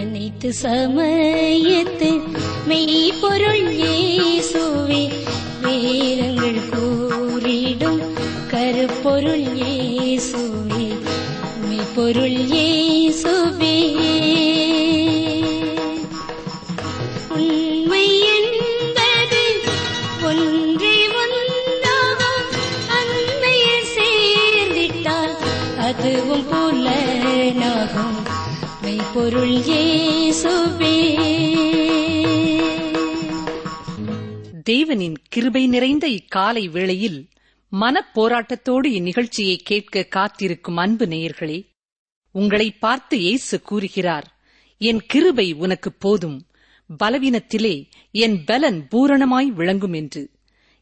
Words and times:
அனைத்து 0.00 0.50
சமயத்து 0.62 2.10
மெய்ப்பொருள் 2.66 3.62
இயேசுவே 3.72 3.91
தேவனின் 35.03 35.29
கிருபை 35.29 35.67
நிறைந்த 35.67 36.05
இக்காலை 36.07 36.69
வேளையில் 36.71 37.17
மனப்போராட்டத்தோடு 37.71 38.87
இந்நிகழ்ச்சியை 38.97 39.55
கேட்க 39.63 40.03
காத்திருக்கும் 40.03 40.77
அன்பு 40.77 41.05
நேயர்களே 41.05 41.57
உங்களை 42.35 42.71
பார்த்து 42.71 43.17
இயேசு 43.19 43.61
கூறுகிறார் 43.61 44.27
என் 44.81 45.01
கிருபை 45.07 45.51
உனக்கு 45.53 45.91
போதும் 45.93 46.37
பலவீனத்திலே 46.99 47.75
என் 48.11 48.37
பலன் 48.45 48.87
பூரணமாய் 48.91 49.49
விளங்கும் 49.51 49.93
என்று. 49.93 50.23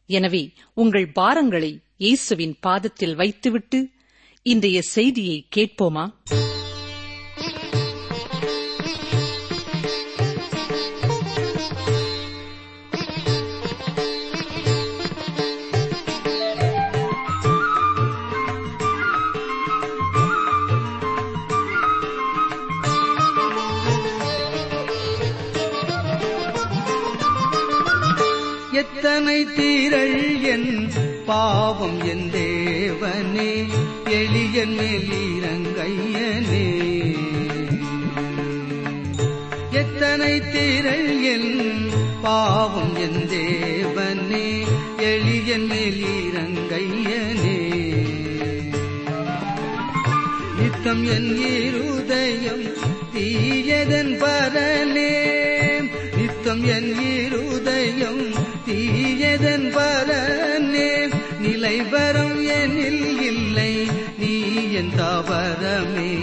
எனவே 0.08 0.42
உங்கள் 0.74 1.08
பாரங்களை 1.12 1.72
இயேசுவின் 1.96 2.56
பாதத்தில் 2.60 3.14
வைத்துவிட்டு 3.14 3.80
இன்றைய 4.46 4.82
செய்தியை 4.82 5.48
கேட்போமா? 5.56 6.04
எத்தனை 29.04 29.38
தீரள் 29.48 30.18
என் 30.50 30.68
பாவம் 31.26 31.96
என் 32.10 32.26
தேவனே 32.34 33.46
எளியன் 34.18 34.74
மேலீரங்கையனே 34.78 36.66
எத்தனை 39.80 40.30
தீரள் 40.46 41.10
என் 41.32 41.50
பாவம் 42.22 42.94
என் 43.06 43.20
தேவனே 43.34 44.46
எளியன் 45.08 45.66
மேலீரங்கையனே 45.72 47.58
நித்தம் 50.60 51.04
என் 51.16 51.30
இருதயம் 51.50 52.64
தீயதன் 53.16 54.14
பரலே 54.22 55.12
நித்தம் 56.16 56.64
என் 56.70 56.92
இருதயம் 57.10 58.22
தீயதன் 59.32 59.76
பரனே 59.76 61.10
நிலைவரம் 61.40 62.44
எனில் 62.44 63.20
இல்லை. 63.20 63.88
நீ 64.18 64.42
என் 64.72 64.90
தாவரமே. 64.98 66.18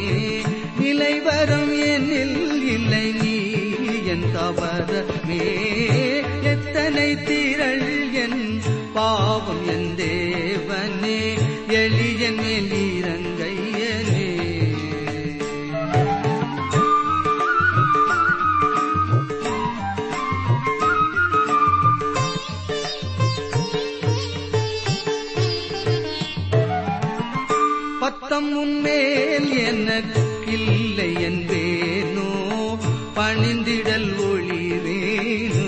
நிலைவரம் 0.80 1.82
எனில் 1.82 2.68
இல்லை. 2.68 3.12
நீ 3.12 3.52
என் 4.06 4.24
தாவரமே. 4.36 5.56
எத்தனை 6.44 7.24
திரள் 7.24 8.14
என் 8.14 8.62
பாவம் 8.94 9.68
என் 9.68 9.96
தேவனே. 9.98 11.38
எளியன் 11.68 12.38
மேலிரங்கையனே 12.38 12.89
பத்தம் 28.42 28.60
உன்மேல் 28.60 29.48
எனக்கில்லை 29.62 31.08
என்பேனோ 31.24 32.28
பணிந்திடல் 33.18 34.06
ஒளிவேனோ 34.28 35.66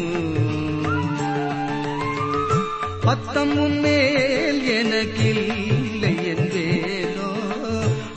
பத்தம் 3.03 3.53
உன்மேல் 3.57 4.61
எனக்கில்லை 4.75 6.13
என்பேனோ 6.33 7.29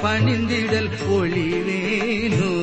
பணிந்திடல் 0.05 0.93
ஒளிவேனோ 1.17 2.55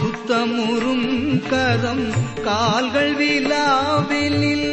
சுத்தமுறும் 0.00 1.08
கரம் 1.48 2.06
கால்கள் 2.42 3.14
விழாவினில் 3.14 4.68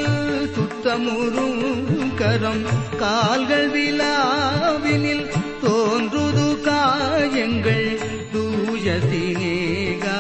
சுத்தமுறும் 0.56 1.87
கரம் 2.30 2.64
கால்கள் 3.02 3.68
விழாவினில் 3.74 5.28
தோன்றுது 5.62 6.48
காயங்கள் 6.66 7.86
தூய 8.34 8.96
சினேகா 9.06 10.18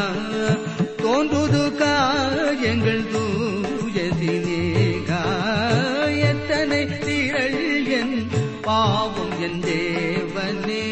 தோன்றுது 1.01 1.63
காயங்கள் 1.81 3.03
தூய 3.13 3.97
சினேகா 4.19 5.21
எத்தனை 6.29 6.81
திரள் 6.97 7.59
என் 7.99 8.17
பாவம் 8.61 9.35
என் 9.41 9.61
தேவனே 9.67 10.83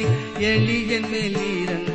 எளியன் 0.52 1.10
மேலிரங்கையனே 1.14 1.95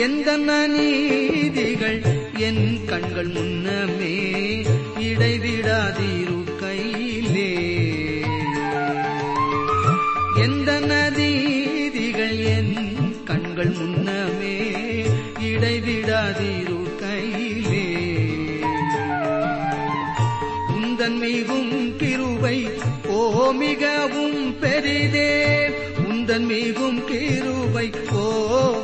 எந்த 0.00 0.36
நீதிகள் 0.66 2.02
என் 2.38 2.84
கண்கள் 2.86 3.26
முன்னமே 3.26 4.14
இடைவிடாதீரு 4.98 6.38
கையிலே. 6.60 7.52
எந்த 10.36 10.80
நதீதிகள் 10.80 12.38
என் 12.56 12.74
கண்கள் 13.24 13.70
முன்னமே 13.70 14.56
இடைவிடாதீரு 15.40 16.78
கையிலே. 17.00 17.86
உந்தன் 20.76 21.18
மிகும் 21.18 21.96
கிருபை 21.96 22.68
ஓ 23.06 23.50
மிகவும் 23.50 24.58
பெரிதே. 24.60 25.32
உந்தன் 26.10 26.46
மிகும் 26.46 27.04
கிருபை 27.04 27.90
ஓ 28.12 28.24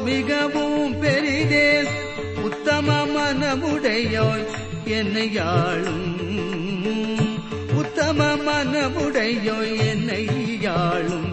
மிகவும் 0.04 0.75
பெரிதே 1.06 1.68
உத்தம 2.42 2.88
மனமுடையோய் 3.14 4.46
என்னை 4.96 5.26
யாழும் 5.32 6.04
உத்தம 7.80 8.28
மனமுடையோய் 8.46 9.74
என்னை 9.86 10.22
யாழும் 10.62 11.30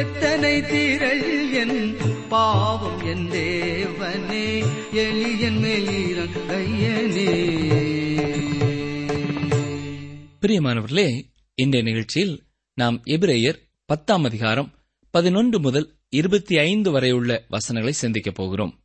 எத்தனை 0.00 0.54
திரள் 0.68 1.24
என் 1.62 1.78
பாவம் 2.28 3.00
என் 3.12 3.26
தேவனே 3.32 4.46
எளியன் 5.02 5.60
மேலிரங்கையனே 5.64 7.30
பிரியமானவர்களே 10.42 11.08
இந்த 11.58 11.78
நிகழ்ச்சியில் 11.82 12.34
நாம் 12.78 12.98
எபிரேயர் 13.08 13.58
பத்தாம் 13.88 14.24
அதிகாரம் 14.24 14.70
பதினொன்று 15.14 15.58
முதல் 15.58 15.88
இருபத்தி 16.14 16.58
ஐந்து 16.58 16.90
வரை 16.90 17.10
உள்ள 17.10 17.44
வசனங்களை 17.48 17.98
சிந்திக்கப் 17.98 18.34
போகிறோம். 18.34 18.82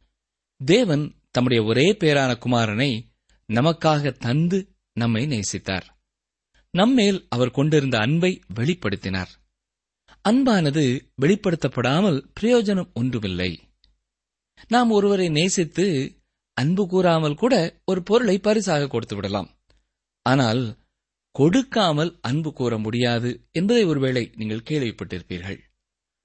தேவன் 0.66 1.16
தம்முடைய 1.32 1.64
ஒரே 1.64 1.92
பேரான 1.92 2.38
குமாரனை 2.46 3.06
நமக்காக 3.54 4.12
தந்து 4.12 4.76
நம்மை 4.94 5.28
நேசித்தார். 5.28 5.82
நம்மேல் 6.70 7.26
அவர் 7.30 7.52
கொண்டிருந்த 7.52 8.00
அன்பை 8.00 8.42
வெளிப்படுத்தினார். 8.56 9.28
அன்பானது 10.30 11.12
வெளிப்படுத்தப்படாமல் 11.22 12.28
பிரயோஜனம் 12.42 12.94
ஒன்றுமில்லை. 12.94 13.70
நாம் 14.68 14.90
ஒருவரை 14.90 15.30
நேசித்து 15.30 16.18
அன்பு 16.54 16.88
கூறாமல் 16.88 17.36
கூட 17.36 17.82
ஒரு 17.86 18.04
பொருளை 18.04 18.40
பரிசாக 18.40 18.88
கொடுத்து 18.88 19.16
விடலாம். 19.16 19.58
ஆனால் 20.22 20.78
கொடுக்காமல் 21.32 22.18
அன்பு 22.22 22.54
கூற 22.54 22.78
முடியாது 22.78 23.48
என்பதை 23.52 23.84
ஒருவேளை 23.84 24.32
நீங்கள் 24.36 24.64
கேள்விப்பட்டிருப்பீர்கள். 24.70 25.60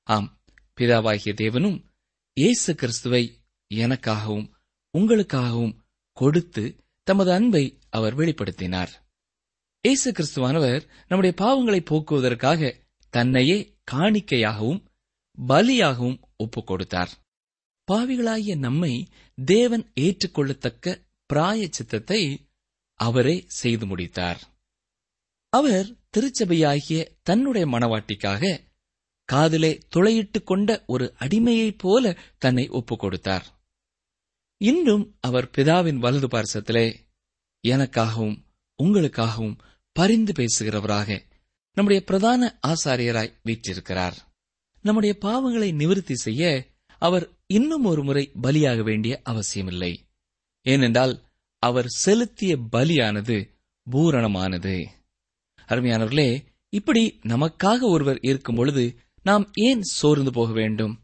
ஆம் 0.03 0.40
பிதாவாகிய 0.81 1.33
தேவனும் 1.35 1.79
இயேசு 2.37 2.75
கிறிஸ்துவை 2.75 3.25
எனக்காகவும் 3.71 4.47
உங்களுக்காகவும் 4.99 5.75
கொடுத்து 6.17 6.65
தமது 7.07 7.33
அன்பை 7.33 7.81
அவர் 7.91 8.15
வெளிப்படுத்தினார். 8.15 8.93
இயேசு 9.85 10.09
கிறிஸ்துவானவர் 10.13 10.83
நம்முடைய 11.09 11.35
பாவங்களை 11.43 11.81
போக்குவதற்காக 11.85 12.71
தன்னையே 13.15 13.59
காணிக்கையாகவும் 13.91 14.81
பலியாகவும் 15.39 16.19
ஒப்புக் 16.37 16.67
கொடுத்தார் 16.67 17.13
பாவிகளாகிய 17.89 18.55
நம்மை 18.57 18.93
தேவன் 19.35 19.85
ஏற்றுக்கொள்ளத்தக்க 20.01 20.97
பிராய 21.31 21.69
சித்தத்தை 21.71 22.51
அவரே 23.01 23.45
செய்து 23.47 23.87
முடித்தார். 23.87 24.41
அவர் 25.53 25.87
திருச்சபையாகிய 26.17 26.99
தன்னுடைய 27.23 27.67
மனவாட்டிக்காக 27.67 28.43
காதிலே 29.31 29.79
துளையிட்டுக் 29.97 30.45
கொண்ட 30.45 30.83
ஒரு 30.87 31.15
அடிமையைப் 31.19 31.79
போல 31.79 32.19
தன்னை 32.39 32.69
ஒப்புக் 32.69 32.99
கொடுத்தார். 32.99 33.47
இன்றும் 34.57 35.17
அவர் 35.21 35.51
பிதாவின் 35.57 35.97
வலது 35.97 36.27
பார்சத்திலே 36.27 36.95
எனக்காகவும் 37.69 38.43
உங்களுக்காகவும் 38.83 39.59
பரிந்து 39.93 40.33
பேசுகிறவராக 40.33 41.23
நம்முடைய 41.73 42.05
பிரதான 42.07 42.59
ஆசாரியராய் 42.67 43.33
வீற்றிருக்கிறார். 43.43 44.17
நம்முடைய 44.83 45.17
பாவங்களை 45.21 45.75
நிவர்த்தி 45.75 46.15
செய்ய 46.15 46.67
அவர் 46.99 47.31
இன்னும் 47.47 47.85
ஒரு 47.85 48.05
முறை 48.05 48.33
பலியாக 48.43 48.83
வேண்டிய 48.83 49.21
அவசியமில்லை. 49.25 50.07
ஏனென்றால் 50.63 51.23
அவர் 51.59 51.87
செலுத்திய 51.87 52.59
பலியானது 52.73 53.49
பூரணமானது. 53.91 54.87
அருமையானவர்களே 55.69 56.45
இப்படி 56.69 57.21
நமக்காக 57.23 57.81
ஒருவர் 57.81 58.19
இருக்கும் 58.21 58.55
பொழுது 58.55 58.97
நாம் 59.23 59.51
ஏன் 59.53 59.83
சோர்ந்து 59.83 60.31
போக 60.31 60.53
வேண்டும்? 60.53 61.01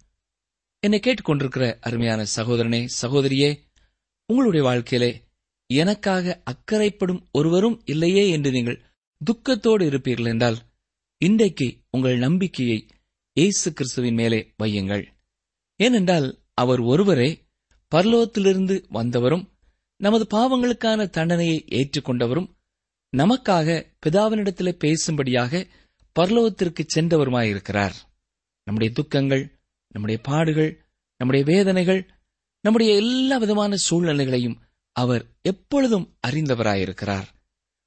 என்னை 0.82 1.00
கேட்டுக்கொண்டிருக்கிற 1.02 1.76
அருமையான 1.80 2.26
சகோதரனே 2.36 2.88
சகோதரியே 3.02 3.50
உங்களுடைய 4.26 4.66
வாழ்க்கையிலே 4.66 5.10
எனக்காக 5.66 6.42
அக்கறைப்படும் 6.50 7.20
ஒருவரும் 7.32 7.82
இல்லையே 7.84 8.28
என்று 8.28 8.50
நீங்கள் 8.50 8.82
துக்கத்தோடு 9.20 9.84
இருப்பீர்கள் 9.90 10.28
என்றால் 10.28 10.58
இன்றைக்கு 11.18 11.66
உங்கள் 11.90 12.18
நம்பிக்கையை 12.18 12.88
இயேசு 13.32 13.72
கிறிஸ்துவின் 13.72 14.14
மேலே 14.14 14.54
வையுங்கள். 14.62 15.04
ஏனென்றால் 15.80 16.28
அவர் 16.54 16.80
ஒருவரே 16.80 17.30
பரலோகத்திலிருந்து 17.94 18.84
வந்தவரும் 18.88 19.44
நமது 20.00 20.26
பாவங்களுக்கான 20.30 21.10
தண்டனையை 21.10 21.64
ஏற்றுக்கொண்டவரும் 21.70 22.48
நமக்காக 23.12 23.84
பிதாவினிடத்திலே 24.06 24.72
பேசும்படியாக 24.84 25.52
பரலோகத்திற்கு 26.20 26.86
சென்றவருமாயிருக்கிறார் 26.94 27.94
நம்முடைய 28.64 28.94
துக்கங்கள் 28.94 29.58
நம்முடைய 29.88 30.22
பாடுகள் 30.22 30.84
நம்முடைய 31.16 31.56
வேதனைகள் 31.56 32.10
நம்முடைய 32.60 32.96
எல்லா 32.96 33.36
விதமான 33.36 33.74
சூழ்நிலைகளையும் 33.76 34.60
அவர் 34.92 35.26
எப்பொழுதும் 35.42 36.18
அறிந்தவராயிருக்கிறார். 36.26 37.26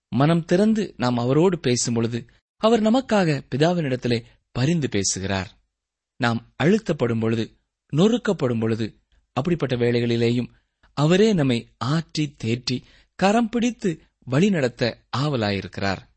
மனம் 0.07 0.45
திறந்து 0.45 0.93
நாம் 0.97 1.17
அவரோடு 1.17 1.59
பேசும் 1.59 1.93
பொழுது 1.93 2.25
அவர் 2.57 2.81
நமக்காக 2.81 3.41
பிதாவினிடத்திலே 3.55 4.23
பரிந்து 4.51 4.89
பேசுகிறார். 4.89 5.59
நாம் 6.15 6.53
அழுத்தப்படும் 6.63 7.19
பொழுது 7.19 7.57
நொறுக்கப்படும் 7.95 8.59
பொழுது 8.59 8.99
அப்படிப்பட்ட 9.33 9.75
வேளைகளிலேயும் 9.75 10.49
அவரே 10.93 11.33
நம்மை 11.33 11.73
ஆற்றி 11.85 12.35
தேற்றி 12.43 12.83
கரம் 13.15 13.49
பிடித்து 13.49 14.01
வழிநடத்த 14.23 14.97
ஆவலாயிருக்கிறார். 15.17 16.08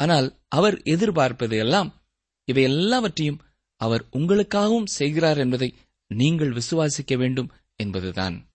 ஆனால் 0.00 0.38
அவர் 0.48 0.82
எதிர்பார்ப்பது 0.82 1.58
எல்லாம் 1.58 2.02
இவை 2.44 2.62
எல்லாவற்றையும் 2.62 3.40
அவர் 3.76 4.06
உங்களுக்காகவும் 4.12 4.84
செய்கிறார் 4.84 5.38
என்பதை 5.38 5.74
நீங்கள் 6.06 6.52
விசுவாசிக்க 6.52 7.16
வேண்டும் 7.16 7.50
என்பதுதான். 7.76 8.50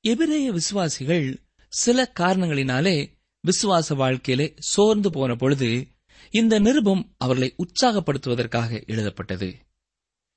எபிரேய 0.00 0.52
விசுவாசிகள் 0.52 1.40
சில 1.68 2.12
காரணங்களினாலே 2.20 3.12
விசுவாச 3.44 3.94
வாழ்க்கையிலே 3.94 4.54
சோர்ந்து 4.58 5.10
போன 5.10 5.34
பொழுது 5.34 5.88
இந்த 6.30 6.58
நிருபம் 6.58 7.14
அவர்களை 7.18 7.54
உற்சாகப்படுத்துவதற்காக 7.56 8.86
எழுதப்பட்டது. 8.86 9.56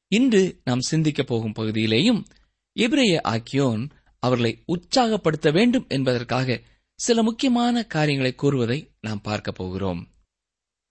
இன்று 0.07 0.61
நாம் 0.63 0.79
சிந்திக்கப் 0.79 1.27
போகும் 1.27 1.53
பகுதியிலேயும் 1.53 2.25
எபிரேய 2.73 3.21
ஆக்கியோன் 3.23 3.89
அவர்களை 4.19 4.63
உற்சாகப்படுத்த 4.65 5.51
வேண்டும் 5.51 5.85
என்பதற்காக 5.87 6.61
சில 6.99 7.23
முக்கியமான 7.23 7.83
காரியங்களை 7.83 8.35
கூறுவதை 8.35 8.79
நாம் 9.01 9.21
பார்க்க 9.21 9.51
போகிறோம். 9.51 10.12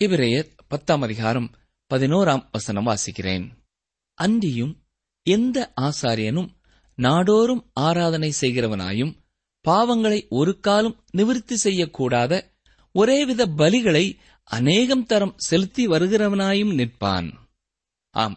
இவரையர் 0.03 0.49
பத்தாம் 0.69 1.03
அதிகாரம் 1.03 1.49
பதினோராம் 1.91 2.49
வசனம் 2.53 2.87
வாசிக்கிறேன். 2.87 3.45
அன்றியும் 4.19 4.73
எந்த 5.27 5.73
ஆசாரியனும் 5.81 6.49
நாடோறும் 6.99 7.71
ஆராதனை 7.73 8.31
செய்கிறவனாயும் 8.41 9.13
பாவங்களை 9.69 10.29
ஒரு 10.29 10.61
காலம் 10.61 10.97
நிவிருத்தி 11.17 11.57
செய்யக்கூடாத 11.65 12.43
ஒரேவித 12.95 13.47
பலிகளை 13.57 14.05
அநேகம் 14.51 15.05
தரம் 15.05 15.35
செலுத்தி 15.37 15.89
வருகிறவனாயும் 15.89 16.75
நிற்பான். 16.75 17.29
ஆம் 18.15 18.37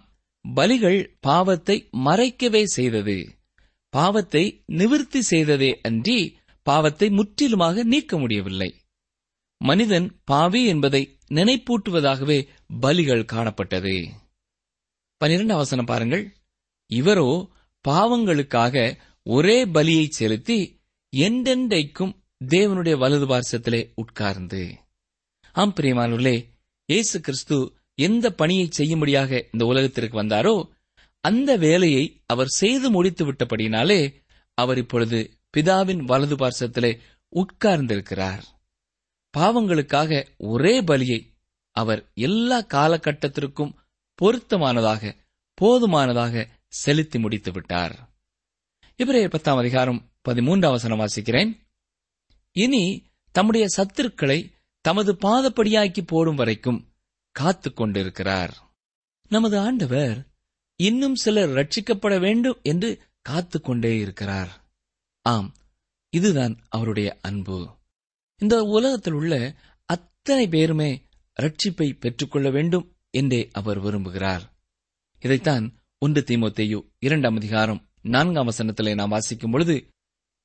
பலிகள் 0.55 0.99
பாவத்தை 1.19 1.89
மறைக்கவே 2.05 2.63
செய்தது. 2.63 3.17
பாவத்தை 3.89 4.63
நிவிருத்தி 4.67 5.19
செய்ததே 5.19 5.79
அன்றி 5.81 6.19
பாவத்தை 6.63 7.09
முற்றிலுமாக 7.09 7.83
நீக்க 7.83 8.17
முடியவில்லை. 8.17 8.69
மனிதன் 9.61 10.19
பாவி 10.23 10.65
என்பதை 10.65 11.19
நினைப்பூட்டுவதாகவே 11.29 12.47
பலிகள் 12.81 13.29
காணப்பட்டது. 13.33 13.95
பனிரெண்டு 15.17 15.53
அவசனம் 15.53 15.85
பாருங்கள். 15.85 16.33
இவரோ 16.91 17.49
பாவங்களுக்காக 17.85 18.99
ஒரே 19.23 19.65
பலியை 19.65 20.07
செலுத்தி 20.09 20.79
எண்டெண்டைக்கும் 21.13 22.13
தேவனுடைய 22.45 22.97
வலது 22.97 23.25
பார்சத்திலே 23.25 23.91
உட்கார்ந்து. 23.95 24.77
ஆம் 25.51 25.73
பிரியமானவர்களே 25.73 26.37
இயேசு 26.85 27.21
கிறிஸ்து 27.21 27.57
எந்த 27.95 28.31
பணியை 28.31 28.67
செய்யும்படியாக 28.69 29.49
இந்த 29.51 29.65
உலகத்திற்கு 29.65 30.23
வந்தாரோ 30.23 30.69
அந்த 31.21 31.57
வேலையை 31.57 32.21
அவர் 32.25 32.47
செய்து 32.47 32.89
முடித்து 32.89 33.23
விட்டபடினாலே 33.31 34.01
அவர் 34.53 34.77
இப்பொழுது 34.77 35.19
பிதாவின் 35.57 36.01
வலது 36.03 36.35
பார்சத்திலே 36.35 36.99
உட்கார்ந்திருக்கிறார். 37.33 38.43
பாவங்களுக்காக 39.37 40.27
ஒரே 40.37 40.81
பலியை 40.81 41.33
அவர் 41.71 42.11
எல்லா 42.13 42.61
காலகட்டத்திற்கும் 42.61 43.73
பொருத்தமானதாக 44.21 45.15
போதுமானதாக 45.53 46.49
செலுத்தி 46.67 47.19
முடித்து 47.19 47.51
விட்டார். 47.51 48.09
இவரே 48.95 49.27
பத்தாம் 49.27 49.57
அதிகாரம் 49.57 50.11
பதிமூன்றாம் 50.29 50.69
வசனம் 50.69 50.99
வாசிக்கிறேன். 50.99 51.59
இனி 52.51 53.05
தம்முடைய 53.31 53.67
சத்துருக்களை 53.77 54.51
தமது 54.81 55.13
பாதப்படியாக்கி 55.13 56.01
போடும் 56.05 56.35
வரைக்கும் 56.35 56.93
காத்துக் 57.31 57.75
கொண்டிருக்கிறார். 57.75 58.73
நமது 59.29 59.59
ஆண்டவர் 59.59 60.27
இன்னும் 60.75 61.15
சிலர் 61.15 61.49
ரட்சிக்கப்பட 61.49 62.19
வேண்டும் 62.19 62.59
என்று 62.63 63.01
காத்துக் 63.21 63.63
கொண்டே 63.63 63.99
இருக்கிறார். 63.99 64.69
ஆம் 65.21 65.55
இதுதான் 66.09 66.59
அவருடைய 66.69 67.17
அன்பு. 67.21 67.74
இந்த 68.41 68.63
உலகத்தில் 68.63 69.13
உள்ள 69.13 69.55
அத்தனை 69.85 70.47
பேருமே 70.47 71.07
ரட்சிப்பை 71.39 71.97
பெற்றுக்கொள்ள 71.99 72.49
வேண்டும் 72.49 72.95
என்றே 73.09 73.49
அவர் 73.51 73.83
விரும்புகிறார். 73.83 74.41
இதைத்தான் 75.19 75.65
ஒன்று 75.97 76.21
தீமோத்தேயு 76.21 76.79
இரண்டாம் 76.99 77.35
அதிகாரம் 77.35 77.89
நான்காம் 78.01 78.49
வசனத்திலே 78.49 78.93
நாம் 78.93 79.09
வாசிக்கும் 79.09 79.51
பொழுது 79.51 79.87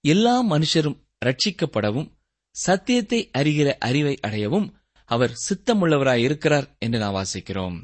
எல்லா 0.01 0.51
மனுஷரும் 0.51 0.99
ரட்சிக்கப்படவும் 1.25 2.09
சத்தியத்தை 2.51 3.31
அறிகிற 3.39 3.69
அறிவை 3.79 4.19
அடையவும் 4.27 4.69
அவர் 5.05 5.33
சித்தமுள்ளவராய் 5.49 6.23
இருக்கிறார் 6.23 6.77
என்று 6.79 6.99
நாம் 6.99 7.15
வாசிக்கிறோம். 7.15 7.77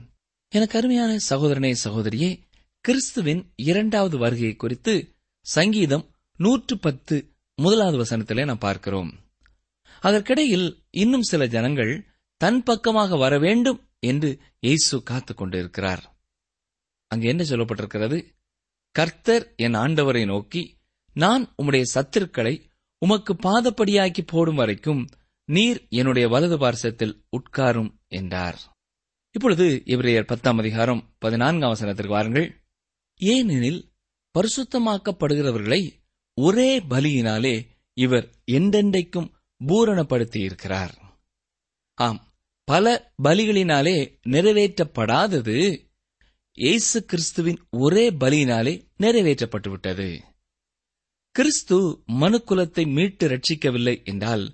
எனக்கு 0.49 0.79
அருமையான 0.79 1.17
சகோதரனே 1.29 1.75
சகோதரியே 1.85 2.31
கிறிஸ்துவின் 2.81 3.53
இரண்டாவது 3.57 4.19
வருகை 4.19 4.57
குறித்து 4.57 4.95
சங்கீதம் 5.41 6.11
நூற்று 6.37 6.79
பத்து 6.79 7.17
முதலாவது 7.55 7.97
வசனத்திலே 8.03 8.45
நாம் 8.45 8.59
பார்க்கிறோம். 8.59 9.11
அதற்கிடையில் 10.03 10.87
இன்னும் 10.91 11.23
சில 11.23 11.47
ஜனங்கள் 11.47 12.07
தன் 12.37 12.63
பக்கமாக 12.63 13.17
வர 13.17 13.39
வேண்டும் 13.39 13.89
என்று 13.99 14.41
இயேசு 14.61 15.03
காத்துக் 15.03 15.37
கொண்டிருக்கிறார். 15.37 16.17
அங்கு 17.07 17.29
என்ன 17.29 17.45
சொல்லப்பட்டிருக்கிறது? 17.45 18.25
கர்த்தர் 18.91 19.55
என் 19.57 19.75
ஆண்டவரை 19.75 20.25
நோக்கி 20.25 20.79
நான் 21.13 21.55
உம்முடைய 21.63 21.83
சத்துருக்களை 21.95 22.61
உமக்கு 22.99 23.35
பாதப்படியாக்கி 23.35 24.19
போடும் 24.27 24.55
வரைக்கும் 24.55 25.09
நீர் 25.45 25.87
என்னுடைய 25.89 26.29
வலது 26.29 26.59
பார்சத்தில் 26.59 27.23
உட்காரும் 27.31 27.91
என்றார். 28.09 28.59
இப்பொழுது 29.31 29.83
இவரையர் 29.87 30.27
பத்தாம் 30.27 30.59
அதிகாரம் 30.59 31.15
பதினான்காம் 31.19 31.75
வசனத்திற்கு 31.75 32.07
வாருங்கள். 32.07 32.65
ஏனெனில் 33.17 33.93
பரிசுத்தமாக்கப்படுகிறவர்களை 34.39 35.91
ஒரே 36.35 36.81
பலியினாலே 36.81 37.67
இவர் 37.93 38.31
எண்டெண்டைக்கும் 38.47 39.33
பூரணப்படுத்தியிருக்கிறார். 39.61 40.95
ஆம் 41.99 42.21
பல 42.69 43.15
பலிகளினாலே 43.23 43.99
நிறைவேற்றப்படாதது 44.27 45.59
இயேசு 46.59 46.99
கிறிஸ்துவின் 47.05 47.59
ஒரே 47.77 48.05
பலியினாலே 48.11 48.73
நிறைவேற்றப்பட்டுவிட்டது. 48.99 50.09
கிறிஸ்து 51.35 51.79
மனுக்குலத்தை 52.21 52.85
மீட்டு 52.93 53.25
ரட்சிக்கவில்லை 53.29 53.95
என்றால் 54.05 54.45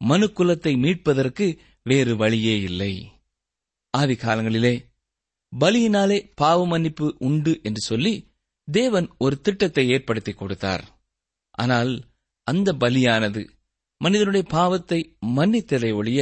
மனுக்குலத்தை 0.00 0.72
மீட்பதற்கு 0.78 1.46
வேறு 1.82 2.14
வழியே 2.16 2.56
இல்லை. 2.60 2.92
ஆதி 3.94 4.14
காலங்களிலே 4.14 4.74
பலியினாலே 5.52 6.18
பாவ 6.34 6.60
மன்னிப்பு 6.66 7.06
உண்டு 7.18 7.52
என்று 7.62 7.80
சொல்லி 7.80 8.14
தேவன் 8.68 9.08
ஒரு 9.18 9.36
திட்டத்தை 9.40 9.84
ஏற்படுத்தி 9.88 10.32
கொடுத்தார். 10.32 10.84
ஆனால் 11.54 11.92
அந்த 12.46 12.68
பலியானது 12.72 13.42
மனிதனுடைய 14.00 14.44
பாவத்தை 14.48 14.98
மன்னித்தலை 15.36 15.90
ஒழிய 15.94 16.20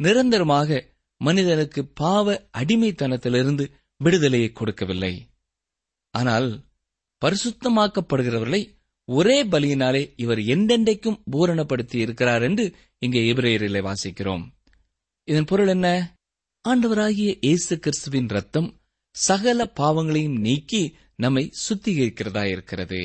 நிரந்தரமாக 0.00 0.80
மனிதனுக்கு 1.20 1.80
பாவ 1.94 2.48
அடிமைத்தனத்திலிருந்து 2.58 3.64
விடுதலையை 4.00 4.52
கொடுக்கவில்லை. 4.52 5.14
ஆனால் 6.14 6.48
பரிசுத்தமாக்கப்படுகிறவர்களை 7.22 8.62
ஒரே 9.08 9.44
பலியினாலே 9.44 10.02
இவர் 10.16 10.38
எந்தெண்டைக்கும் 10.54 11.20
பூரணப்படுத்தி 11.32 11.94
இருக்கிறார் 11.94 12.42
என்று 12.42 12.64
இங்கே 12.98 13.20
எபிரேயரிலே 13.32 13.80
வாசிக்கிறோம். 13.82 14.44
இதன் 15.28 15.44
பொருள் 15.44 15.66
என்ன? 15.66 15.86
ஆண்டவராகிய 16.64 17.30
இயேசு 17.40 17.74
கிறிஸ்துவின் 17.78 18.28
ரத்தம் 18.28 18.68
சகல 19.16 19.66
பாவங்களையும் 19.80 20.38
நீக்கி 20.38 20.82
நம்மை 21.14 21.44
சுத்திகரிக்கிறதா 21.64 22.42
இருக்கிறது 22.44 23.00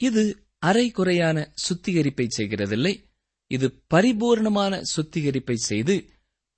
இது 0.00 0.22
அரை 0.58 0.86
குறையான 0.90 1.38
சுத்திகரிப்பை 1.64 2.26
செய்கிறதில்லை 2.36 2.92
இது 3.54 3.66
பரிபூர்ணமான 3.94 4.82
சுத்திகரிப்பை 4.92 5.56
செய்து 5.68 5.94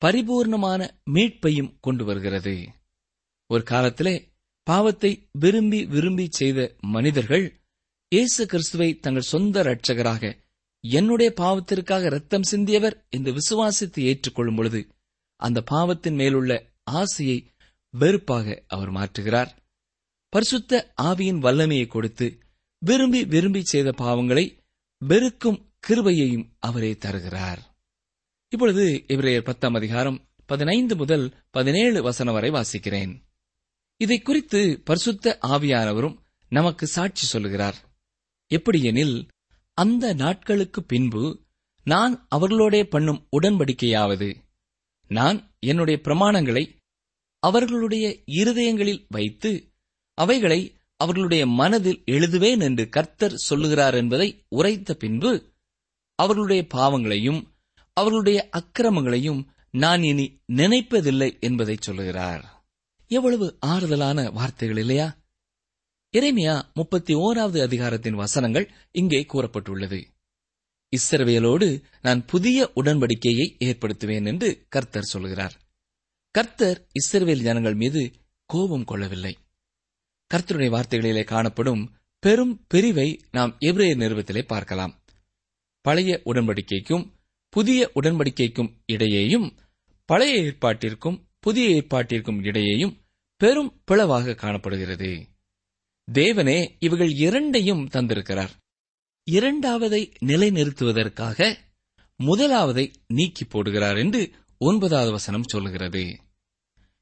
பரிபூர்ணமான 0.02 0.80
மீட்பையும் 1.14 1.74
கொண்டு 1.80 2.04
வருகிறது. 2.04 2.54
ஒரு 3.50 3.62
காலத்திலே 3.62 4.14
பாவத்தை 4.66 5.10
விரும்பி 5.38 5.80
விரும்பி 5.84 6.26
செய்த 6.30 6.58
மனிதர்கள் 6.94 7.46
இயேசு 8.12 8.42
கிறிஸ்துவை 8.46 8.88
தங்கள் 8.98 9.30
சொந்த 9.32 9.62
இரட்சகராக 9.62 10.24
என்னுடைய 10.84 11.30
பாவத்திற்காக 11.36 12.08
ரத்தம் 12.08 12.48
சிந்தியவர் 12.50 12.96
என்று 13.08 13.30
விசுவாசித்து 13.38 14.00
ஏற்றுக்கொள்ளும் 14.10 14.56
பொழுது 14.56 14.80
அந்த 15.40 15.58
பாவத்தின் 15.62 16.14
மேலுள்ள 16.14 16.52
ஆசையை 17.00 17.38
வெறுப்பாக 17.94 18.46
அவர் 18.66 18.92
மாற்றுகிறார். 18.92 19.50
பரிசுத்த 20.32 20.72
ஆவியின் 21.02 21.40
வல்லமையை 21.46 21.86
கொடுத்து 21.86 22.26
விரும்பி 22.82 23.20
விரும்பி 23.24 23.62
செய்த 23.64 23.90
பாவங்களை 23.98 24.44
வெறுக்கும் 25.02 25.58
கிருபையையும் 25.88 26.56
அவரே 26.60 26.96
தருகிறார். 26.96 27.76
இப்பொழுது 28.48 29.04
இவரையர் 29.08 29.44
பத்தாம் 29.44 29.74
அதிகாரம் 29.74 30.28
பதினைந்து 30.46 30.96
முதல் 30.96 31.34
பதினேழு 31.50 32.02
வசனம் 32.02 32.34
வரை 32.34 32.50
வாசிக்கிறேன். 32.50 33.12
இதை 33.96 34.18
குறித்து 34.20 34.80
பரிசுத்த 34.84 35.38
ஆவியானவரும் 35.42 36.18
நமக்கு 36.48 36.86
சாட்சி 36.86 37.26
சொல்லுகிறார். 37.26 37.74
எப்படியெனில் 38.48 39.28
அந்த 39.74 40.12
நாட்களுக்கு 40.12 40.82
பின்பு 40.82 41.46
நான் 41.84 42.26
அவர்களோடே 42.30 42.84
பண்ணும் 42.84 43.28
உடன்படிக்கையாவது 43.40 44.34
நான் 45.08 45.56
என்னுடைய 45.58 46.00
பிரமாணங்களை 46.04 46.80
அவர்களுடைய 47.38 48.24
இருதயங்களில் 48.26 49.06
வைத்து 49.08 49.72
அவைகளை 50.14 50.78
அவர்களுடைய 50.96 51.46
மனதில் 51.46 52.02
எழுதுவேன் 52.06 52.62
என்று 52.62 52.88
கர்த்தர் 52.88 53.34
சொல்லுகிறார் 53.34 53.94
என்பதை 53.94 54.46
உரைத்த 54.48 54.94
பின்பு 54.94 55.53
அவர்களுடைய 56.14 56.66
பாவங்களையும் 56.66 57.52
அவர்களுடைய 57.92 58.48
அக்கிரமங்களையும் 58.52 59.46
நான் 59.70 60.02
இனி 60.02 60.40
நினைப்பதில்லை 60.52 61.40
என்பதை 61.40 61.76
சொல்லுகிறார். 61.80 62.66
எவ்வளவு 63.06 63.58
ஆறுதலான 63.66 64.30
வார்த்தைகள் 64.30 64.76
இல்லையா? 64.76 65.18
இறைமையா 66.12 66.72
முப்பத்தி 66.74 67.14
ஓராவது 67.14 67.62
அதிகாரத்தின் 67.62 68.14
வசனங்கள் 68.14 68.72
இங்கே 68.90 69.26
கூறப்பட்டுள்ளது. 69.32 70.04
இஸ்ரவேலோடு 70.96 71.82
நான் 72.02 72.24
புதிய 72.24 72.70
உடன்படிக்கையை 72.74 73.56
ஏற்படுத்துவேன் 73.64 74.26
என்று 74.26 74.66
கர்த்தர் 74.68 75.02
சொல்கிறார். 75.02 75.60
கர்த்தர் 76.30 76.86
இஸ்ரவேல் 76.92 77.42
ஜனங்கள் 77.42 77.74
மீது 77.74 78.12
கோபம் 78.46 78.84
கொள்ளவில்லை. 78.84 79.38
கர்த்தருடைய 80.34 80.70
வார்த்தைகளிலே 80.70 81.24
காணப்படும் 81.24 81.94
பெரும் 82.18 82.64
பிரிவை 82.68 83.20
நாம் 83.30 83.56
எவ்ரேய 83.58 83.96
நிறுவத்திலே 83.96 84.42
பார்க்கலாம். 84.42 85.03
பழைய 85.84 86.20
உடன்படிக்கைக்கும் 86.24 87.04
புதிய 87.48 87.90
உடன்படிக்கைக்கும் 87.94 88.70
இடையேயும் 88.92 89.50
பழைய 90.04 90.40
ஏற்பாட்டிற்கும் 90.42 91.18
புதிய 91.40 91.68
ஏற்பாட்டிற்கும் 91.68 92.40
இடையேயும் 92.40 92.94
பெரும் 93.36 93.80
பிளவாக 93.90 94.34
காணப்படுகிறது. 94.34 95.26
தேவனே 96.12 96.68
இவைகள் 96.78 97.08
இரண்டையும் 97.08 97.88
தந்திருக்கிறார். 97.88 98.50
இரண்டாவதை 99.30 100.12
நிலைநிறுத்துவதற்காக 100.26 101.56
முதலாவதை 102.24 102.92
நீக்கி 103.06 103.44
போடுகிறார் 103.44 103.98
என்று 103.98 104.32
ஒன்பதாவது 104.58 105.10
வசனம் 105.10 105.42
சொல்லுகிறது. 105.42 106.20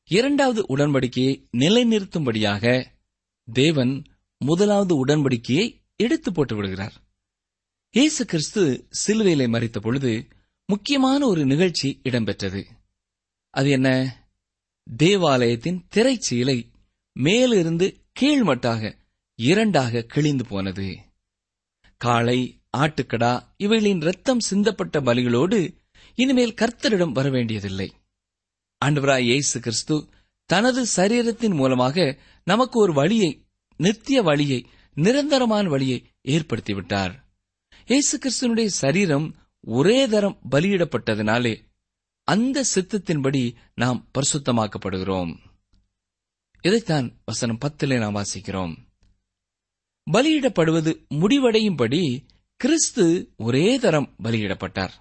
இரண்டாவது 0.04 0.76
உடன்படிக்கையை 0.76 1.34
நிலைநிறுத்தும்படியாக 1.56 2.86
தேவன் 3.48 3.94
முதலாவது 4.38 5.06
உடன்படிக்கையை 5.06 5.66
எடுத்து 5.96 6.32
போட்டு 6.32 6.54
விடுகிறார். 6.54 7.01
இயேசு 7.96 8.24
கிறிஸ்து 8.24 8.88
சிலுவையிலே 9.06 9.46
மறித்த 9.46 9.78
பொழுது 9.78 10.26
முக்கியமான 10.66 11.26
ஒரு 11.26 11.46
நிகழ்ச்சி 11.46 12.00
இடம்பெற்றது. 12.02 12.64
அது 13.50 13.70
என்ன? 13.70 14.16
தேவாலயத்தின் 14.96 15.86
திரைச்சீலை 15.94 16.68
மேலிருந்து 17.12 18.04
கீழ்மட்டாக 18.20 18.98
இரண்டாக 19.34 20.02
கிழிந்து 20.02 20.46
போனது. 20.46 20.98
காளை 21.96 22.60
ஆட்டுக்கடா 22.76 23.42
இவைகளின் 23.56 24.00
ரத்தம் 24.00 24.38
சிந்தப்பட்ட 24.50 25.00
பலிகளோடு 25.00 25.76
இனிமேல் 26.14 26.54
கர்த்தரிடம் 26.60 27.14
வரவேண்டியதில்லை. 27.14 27.90
ஆண்டவராய் 28.84 29.22
இயேசு 29.22 29.60
கிறிஸ்து 29.60 30.08
தனது 30.44 30.86
சரீரத்தின் 30.96 31.54
மூலமாக 31.54 32.18
நமக்கு 32.44 32.80
ஒரு 32.80 32.92
வழியை 32.92 33.44
நித்திய 33.76 34.22
வழியை 34.22 34.66
நிரந்தரமான 34.94 35.68
வழியை 35.68 36.10
ஏற்படுத்திவிட்டார். 36.28 37.21
இயேசு 37.86 38.18
கிறிஸ்துவனுடைய 38.18 38.66
சரீரம் 38.66 39.34
ஒரே 39.60 40.08
தரம் 40.08 40.38
பலியிடப்பட்டதினாலே 40.50 41.60
அந்த 42.24 42.64
சித்தத்தின்படி 42.74 43.54
நாம் 43.74 44.10
பரிசுத்தமாக்கப்படுகிறோம். 44.18 45.36
இதைத்தான் 46.62 47.20
வசனம் 47.24 47.58
பத்திலே 47.64 47.98
நாம் 47.98 48.14
வாசிக்கிறோம். 48.14 48.76
பலியிடப்படுவது 50.10 51.06
முடிவடையும்படி 51.14 52.26
கிறிஸ்து 52.56 53.32
ஒரே 53.36 53.78
தரம் 53.78 54.14
பலியிடப்பட்டார். 54.22 54.92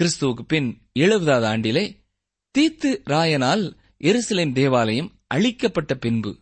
கிறிஸ்துவுக்கு 0.00 0.40
பின் 0.40 0.78
எழுபதாவது 0.98 1.46
ஆண்டிலே 1.52 1.96
தீத்து 2.58 3.00
ராயனால் 3.06 3.76
எருசலேம் 3.98 4.52
தேவாலயம் 4.52 5.20
அழிக்கப்பட்ட 5.26 5.94
பின்பு 5.94 6.38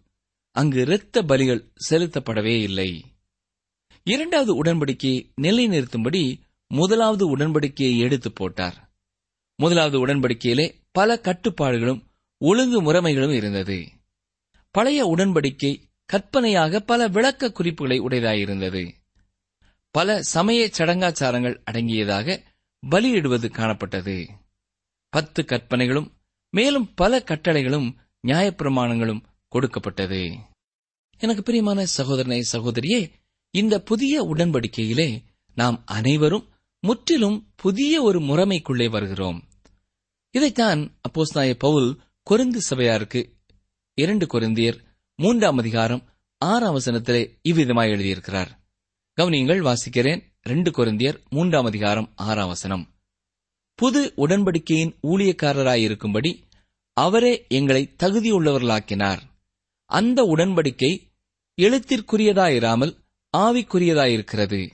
அங்கு 0.50 0.80
இரத்த 0.80 1.22
பலிகள் 1.22 1.72
செலுத்தப்படவே 1.90 2.62
இல்லை. 2.62 3.04
இரண்டாவது 4.08 4.64
உடன்படிக்கையை 4.64 5.30
நிலைநிறுத்தும்படி 5.42 6.40
முதலாவது 6.68 7.36
உடன்படிக்கையை 7.36 7.98
எடுத்து 7.98 8.32
போட்டார். 8.32 8.90
முதலாவது 9.56 10.06
உடன்படிக்கையிலே 10.06 10.74
பல 10.92 11.20
கட்டுப்பாடுகளும் 11.22 12.02
ஒழுங்கு 12.38 12.82
முறைமைகளும் 12.82 13.32
இருந்தது. 13.32 13.88
பழைய 14.70 15.06
உடன்படிக்கை 15.06 15.82
கற்பனையாக 16.04 16.80
பல 16.80 17.08
விளக்க 17.08 17.52
குறிப்புகளை 17.52 18.00
உடையதாயிருந்தது. 18.00 18.92
பல 19.90 20.22
சமய 20.22 20.70
சடங்காச்சாரங்கள் 20.78 21.62
அடங்கியதாக 21.70 22.42
பலியிடுவது 22.90 23.48
காணப்பட்டது. 23.48 24.28
பத்து 25.08 25.44
கற்பனைகளும் 25.44 26.12
மேலும் 26.50 26.94
பல 26.94 27.18
கட்டளைகளும் 27.18 27.94
நியாயப்பிரமாணங்களும் 28.26 29.20
கொடுக்கப்பட்டது. 29.48 30.36
எனக்கு 31.18 31.42
பிரியமான 31.42 31.84
சகோதரனை 31.84 32.44
சகோதரியே 32.52 33.10
இந்த 33.50 33.82
புதிய 33.82 34.22
உடன்படிக்கையிலே 34.22 35.22
நாம் 35.54 35.82
அனைவரும் 35.86 36.48
முற்றிலும் 36.80 37.52
புதிய 37.56 38.02
ஒரு 38.02 38.20
முறைமைக்குள்ளே 38.20 38.90
வருகிறோம். 38.90 39.48
இதைத்தான் 40.30 40.98
அப்போஸ்தாய 41.00 41.54
பவுல் 41.54 42.00
கொருந்து 42.30 42.56
சபையாருக்கு 42.56 43.36
இரண்டு 43.94 44.26
கொருந்தியர் 44.26 44.78
மூன்றாம் 45.16 45.58
அதிகாரம் 45.58 46.02
ஆறாம் 46.38 46.78
வசனத்திலே 46.78 47.38
இவ்விதமாய் 47.48 47.92
எழுதியிருக்கிறார். 47.92 48.48
கவனியங்கள் 49.16 49.60
வாசிக்கிறேன். 49.60 50.22
ரெண்டு 50.42 50.70
கொருந்தியர் 50.70 51.28
மூன்றாம் 51.28 51.64
அதிகாரம் 51.64 52.12
ஆறாம் 52.16 52.48
வசனம். 52.48 52.94
புது 53.74 54.12
உடன்படிக்கையின் 54.16 54.98
ஊழியக்காரராயிருக்கும்படி 55.02 56.42
அவரே 56.92 57.46
எங்களை 57.48 57.94
தகுதியுள்ளவர்களாக்கினார். 58.02 59.18
அந்த 59.84 60.22
உடன்படிக்கை 60.22 61.00
எழுத்திற்குரியதாயிராமல் 61.56 63.06
ஆவிக்குரியதாயிருக்கிறது. 63.36 64.70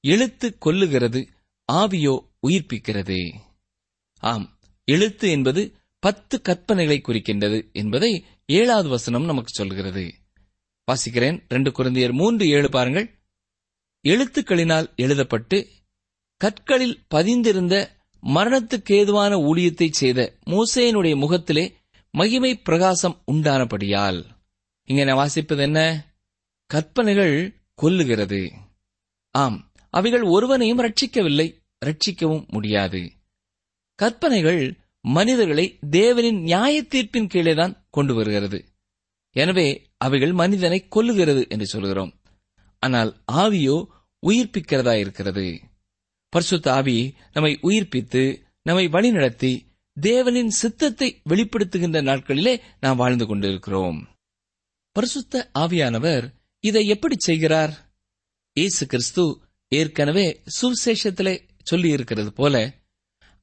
எழுத்து 0.00 0.56
கொல்லுகிறது 0.64 1.26
ஆவியோ 1.72 2.18
உயிர்ப்பிக்கிறது. 2.46 3.34
ஆம் 4.18 4.58
எழுத்து 4.84 5.30
என்பது 5.30 5.72
பத்து 5.98 6.40
கற்பனைகளை 6.48 7.00
குறிக்கின்றது 7.00 7.72
என்பதை 7.72 8.24
ஏழாவது 8.46 8.88
வசனம் 8.88 9.24
நமக்கு 9.24 9.50
சொல்கிறது. 9.52 10.14
வாசிக்கிறேன் 10.92 11.44
ரெண்டு 11.48 11.72
குழந்தையர் 11.72 12.12
மூன்று 12.12 12.48
ஏழு 12.48 12.68
பாருங்கள். 12.70 13.18
எழுத்துக்களினால் 14.02 14.94
எழுதப்பட்டு 14.96 15.68
கற்களில் 16.36 17.02
பதிந்திருந்த 17.14 17.88
மரணத்துக்கு 18.26 18.92
ஏதுவான 18.92 19.36
ஊழியத்தை 19.36 19.90
செய்த 19.90 20.32
மூசையனுடைய 20.46 21.16
முகத்திலே 21.16 21.76
மகிமை 22.10 22.56
பிரகாசம் 22.56 23.22
உண்டானபடியால். 23.32 24.24
இங்கே 24.84 25.04
நான் 25.04 25.16
வாசிப்பது 25.16 25.58
என்ன 25.58 26.06
கற்பனைகள் 26.66 27.57
கொல்லுகிறது. 27.82 28.52
ஆம் 29.30 29.70
அவைகள் 29.90 30.22
ஒருவனையும் 30.22 30.80
ரட்சிக்கவில்லை 30.80 31.60
ரட்சிக்கவும் 31.86 32.48
முடியாது. 32.48 33.12
கற்பனைகள் 33.94 34.78
மனிதர்களை 35.00 35.78
தேவனின் 35.90 36.40
நியாய 36.40 36.82
தீர்ப்பின் 36.82 37.30
கீழேதான் 37.34 37.74
கொண்டு 37.90 38.14
வருகிறது. 38.14 38.64
எனவே 39.36 39.90
அவைகள் 39.96 40.32
மனிதனை 40.32 40.86
கொல்லுகிறது 40.90 41.48
என்று 41.48 41.66
சொல்கிறோம். 41.66 42.12
ஆனால் 42.78 43.16
ஆவியோ 43.32 43.86
உயிர்ப்பிக்கிறதா 44.26 44.98
இருக்கிறது? 44.98 45.60
பரிசுத்த 46.28 46.72
ஆவி 46.72 47.14
நம்மை 47.32 47.58
உயிர்ப்பித்து 47.62 48.22
நம்மை 48.62 48.86
வழிநடத்தி 48.86 49.52
தேவனின் 49.96 50.46
சித்தத்தை 50.46 51.22
வெளிப்படுத்துகின்ற 51.28 51.98
நாட்களிலே 52.02 52.60
நாம் 52.80 52.96
வாழ்ந்து 52.96 53.26
கொண்டிருக்கிறோம். 53.26 54.08
பரிசுத்த 54.92 55.50
ஆவியானவர் 55.58 56.26
இதை 56.60 56.86
எப்படி 56.86 57.14
செய்கிறார்? 57.18 57.94
இயேசு 58.52 58.86
கிறிஸ்து 58.86 59.40
ஏற்கனவே 59.68 60.42
சுவிசேஷத்திலே 60.60 61.48
சொல்லி 61.62 61.90
இருக்கிறது 61.90 62.32
போல 62.32 62.74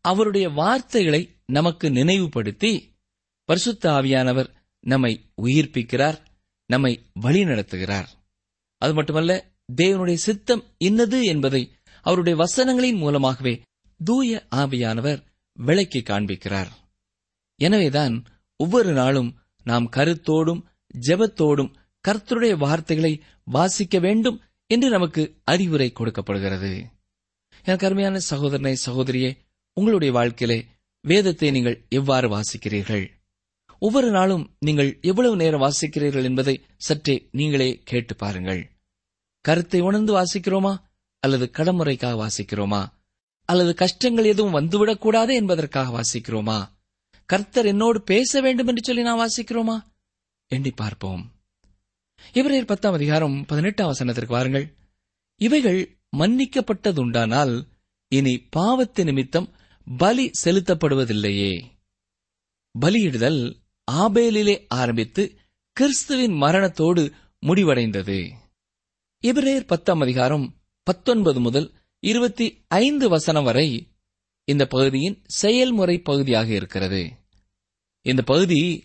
அவருடைய 0.02 0.50
வார்த்தைகளை 0.50 1.36
நமக்கு 1.46 1.92
நினைவுபடுத்தி 1.92 2.96
பரிசுத்த 3.44 3.92
ஆவியானவர் 3.92 4.50
நம்மை 4.80 5.30
உயிர்ப்பிக்கிறார் 5.42 6.18
நம்மை 6.66 7.06
வழிநடத்துகிறார். 7.22 8.08
அது 8.78 8.94
மட்டுமல்ல 8.94 9.52
தேவனுடைய 9.82 10.14
சித்தம் 10.14 10.64
இன்னது 10.78 11.24
என்பதை 11.24 11.76
அவருடைய 12.02 12.44
வசனங்களின் 12.44 12.98
மூலமாகவே 12.98 13.62
தூய 14.04 14.46
ஆவியானவர் 14.52 15.24
விளக்கி 15.54 16.00
காண்பிக்கிறார். 16.00 16.72
எனவேதான் 17.56 18.26
ஒவ்வொரு 18.56 18.94
நாளும் 18.94 19.40
நாம் 19.64 19.90
கருத்தோடும் 19.90 20.64
ஜெபத்தோடும் 21.08 21.74
கர்த்தருடைய 22.08 22.58
வார்த்தைகளை 22.58 23.24
வாசிக்க 23.44 24.00
வேண்டும் 24.00 24.42
என்று 24.68 24.90
நமக்கு 24.90 25.36
அறிவுரை 25.44 25.92
கொடுக்கப்படுகிறது. 25.92 26.86
எனக்கு 27.64 27.86
அருமையான 27.86 28.20
சகோதரனை 28.20 28.78
சகோதரியே 28.86 29.38
உங்களுடைய 29.74 30.14
வாழ்க்கையிலே 30.14 30.66
வேதத்தை 31.02 31.52
நீங்கள் 31.52 31.86
எவ்வாறு 31.90 32.40
வாசிக்கிறீர்கள்? 32.40 33.10
ஒவ்வொரு 33.80 34.12
நாளும் 34.12 34.56
நீங்கள் 34.60 34.98
எவ்வளவு 35.02 35.36
நேரம் 35.36 35.62
வாசிக்கிறீர்கள் 35.62 36.24
என்பதை 36.24 36.66
சற்றே 36.78 37.28
நீங்களே 37.32 37.82
கேட்டு 37.84 38.16
பாருங்கள். 38.16 38.72
கருத்தை 39.42 39.80
உணர்ந்து 39.80 40.22
வாசிக்கிறோமா? 40.22 40.78
அல்லது 41.20 41.52
கடமுறைக்காக 41.54 42.28
வாசிக்கிறோமா? 42.28 42.88
அல்லது 43.42 43.74
கஷ்டங்கள் 43.74 44.26
எதுவும் 44.26 44.54
வந்துவிடக்கூடாது 44.54 45.34
என்பதற்காக 45.34 46.02
வாசிக்கிறோமா? 46.02 46.70
கர்த்தர் 47.26 47.66
என்னோடு 47.66 48.02
பேச 48.02 48.42
வேண்டும் 48.42 48.68
என்று 48.68 48.84
சொல்லி 48.84 49.02
நான் 49.02 49.28
வாசிக்கிறோமா? 49.28 49.82
எண்ணி 50.48 50.72
பார்ப்போம். 50.72 51.35
இவரையர் 52.34 52.66
பத்தாம் 52.66 52.94
அதிகாரம் 52.94 53.46
பதினெட்டாம் 53.46 53.94
வசனத்திற்கு 53.94 54.28
வாருங்கள். 54.28 54.76
இவைகள் 55.36 55.98
மன்னிக்கப்பட்டதுண்டானால் 56.18 57.68
இனி 58.08 58.48
பாவத்து 58.56 59.04
நிமித்தம் 59.04 59.54
பலி 59.98 60.32
செலுத்தப்படுவதில்லையே. 60.44 61.64
பலியிடுதல் 62.82 63.56
ஆபேலிலே 63.92 64.66
ஆரம்பித்து 64.68 65.38
கிறிஸ்துவின் 65.72 66.32
மரணத்தோடு 66.32 67.12
முடிவடைந்தது. 67.46 68.32
இவரையர் 69.22 69.68
பத்தாம் 69.68 70.00
அதிகாரம் 70.00 70.56
பத்தொன்பது 70.84 71.40
முதல் 71.40 71.74
இருபத்தி 72.00 72.66
ஐந்து 72.68 73.10
வசனம் 73.10 73.44
வரை 73.44 73.88
இந்த 74.44 74.66
பகுதியின் 74.66 75.22
செயல்முறை 75.26 76.00
பகுதியாக 76.00 76.54
இருக்கிறது. 76.54 77.12
இந்த 78.02 78.22
பகுதி 78.22 78.84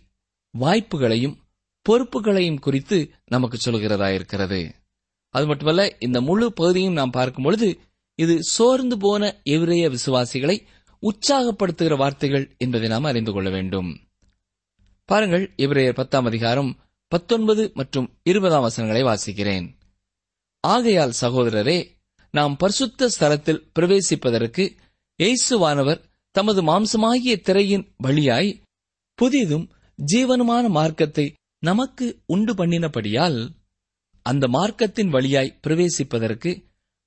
வாய்ப்புகளையும் 0.59 1.39
பொறுப்புகளையும் 1.89 2.61
குறித்து 2.61 3.11
நமக்கு 3.27 3.59
சொல்கிறதாயிருக்கிறது 3.65 4.71
அது 5.35 5.47
மட்டுமல்ல 5.47 5.97
இந்த 5.99 6.21
முழு 6.21 6.53
பகுதியும் 6.53 6.93
நாம் 6.93 7.11
பார்க்கும் 7.11 7.45
பொழுது 7.45 7.81
இது 8.15 8.43
சோர்ந்து 8.43 8.97
போன 8.99 9.41
எவ்விரைய 9.45 9.97
விசுவாசிகளை 9.97 10.67
உற்சாகப்படுத்துகிற 11.03 11.97
வார்த்தைகள் 11.97 12.55
என்பதை 12.59 12.89
நாம் 12.89 13.05
அறிந்து 13.05 13.33
கொள்ள 13.33 13.51
வேண்டும். 13.51 13.91
பாருங்கள் 15.05 15.55
இவரையர் 15.57 15.95
பத்தாம் 15.95 16.25
அதிகாரம் 16.25 16.79
பத்தொன்பது 17.09 17.71
மற்றும் 17.75 18.19
இருபதாம் 18.23 18.61
வசனங்களை 18.61 19.03
வாசிக்கிறேன். 19.03 19.67
ஆகையால் 20.61 21.19
சகோதரரே 21.21 21.79
நாம் 22.31 22.57
பரிசுத்த 22.57 23.09
ஸ்தலத்தில் 23.19 23.65
பிரவேசிப்பதற்கு 23.79 24.77
எய்சுவானவர் 25.19 26.05
தமது 26.31 26.63
மாம்சமாகிய 26.63 27.41
திரையின் 27.41 27.95
வழியாய் 27.97 28.63
புதிதும் 29.19 29.67
ஜீவனுமான 30.13 30.69
மார்க்கத்தை 30.69 31.27
நமக்கு 31.63 32.07
உண்டு 32.27 32.53
பண்ணினபடியால் 32.55 33.39
அந்த 34.27 34.49
மார்க்கத்தின் 34.49 35.09
வழியாய் 35.09 35.59
பிரவேசிப்பதற்கு 35.67 36.51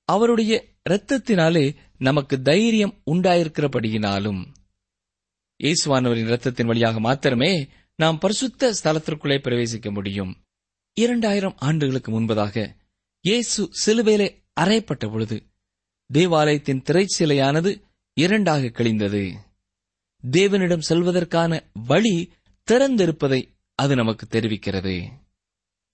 அவருடைய 0.08 0.52
இரத்தத்தினாலே 0.88 1.64
நமக்கு 1.98 2.42
தைரியம் 2.42 2.94
உண்டாயிருக்கிறபடியினாலும். 3.10 4.40
இயேசுவானவரின் 5.60 6.28
இரத்தத்தின் 6.30 6.66
வழியாக 6.66 7.00
மாத்திரமே 7.00 7.68
நாம் 7.98 8.18
பரிசுத்த 8.18 8.74
ஸ்தலத்திற்குள்ளே 8.82 9.38
பிரவேசிக்க 9.46 9.92
முடியும். 9.92 10.32
இரண்டாயிரம் 10.96 11.56
ஆண்டுகளுக்கு 11.58 12.10
முன்பதாக 12.12 12.74
இயேசு 13.24 13.70
சிலுவேலே 13.84 14.28
அறையப்பட்ட 14.60 15.04
பொழுது 15.12 15.36
தேவாலயத்தின் 16.10 16.82
திரைச்சிலையானது 16.82 17.70
இரண்டாக 18.16 18.66
கிழிந்தது. 18.66 19.24
தேவனிடம் 20.24 20.86
செல்வதற்கான 20.88 21.52
வழி 21.86 22.16
திறந்திருப்பதை 22.68 23.40
அது 23.78 23.92
நமக்கு 23.96 24.24
தெரிவிக்கிறது. 24.26 24.96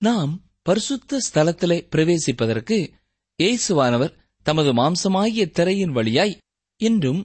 நாம் 0.02 0.32
பரிசுத்த 0.62 1.20
ஸ்தலத்திலே 1.26 1.78
பிரவேசிப்பதற்கு 1.92 2.78
இயேசுவானவர் 3.38 4.16
தமது 4.46 4.70
மாம்சமாகிய 4.72 5.44
திரையின் 5.50 5.94
வழியாய் 5.98 6.34
என்றும் 6.80 7.20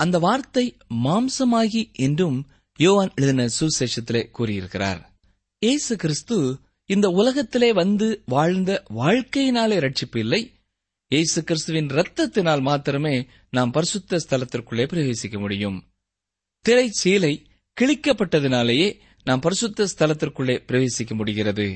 அந்த 0.00 0.16
வார்த்தை 0.18 0.64
மாம்சமாகி 1.04 1.82
என்றும் 2.06 2.38
யோவான் 2.78 3.12
எழுதின 3.14 3.48
சுசேஷத்திலே 3.58 4.22
கூறியிருக்கிறார். 4.30 5.00
இயேசு 5.62 5.96
கிறிஸ்து 5.96 6.36
இந்த 6.90 7.06
உலகத்திலே 7.10 7.72
வந்து 7.72 8.22
வாழ்ந்த 8.26 8.70
வாழ்க்கையினாலே 8.94 9.76
ரட்சிப்பு 9.84 10.18
இல்லை. 10.18 10.42
இயேசு 11.10 11.38
கிறிஸ்துவின் 11.44 11.90
ரத்தத்தினால் 11.98 12.60
மாத்திரமே 12.60 13.16
நாம் 13.50 13.70
பரிசுத்த 13.70 14.20
ஸ்தலத்திற்குள்ளே 14.24 14.84
பிரவேசிக்க 14.92 15.38
முடியும். 15.38 15.78
திரை 16.64 16.86
சீலை 17.00 17.34
கிழிக்கப்பட்டதினாலேயே 17.76 18.88
நாம் 19.26 19.40
பரிசுத்த 19.40 19.86
ஸ்தலத்திற்குள்ளே 19.92 20.56
பிரவேசிக்க 20.68 21.14
முடிகிறது. 21.14 21.66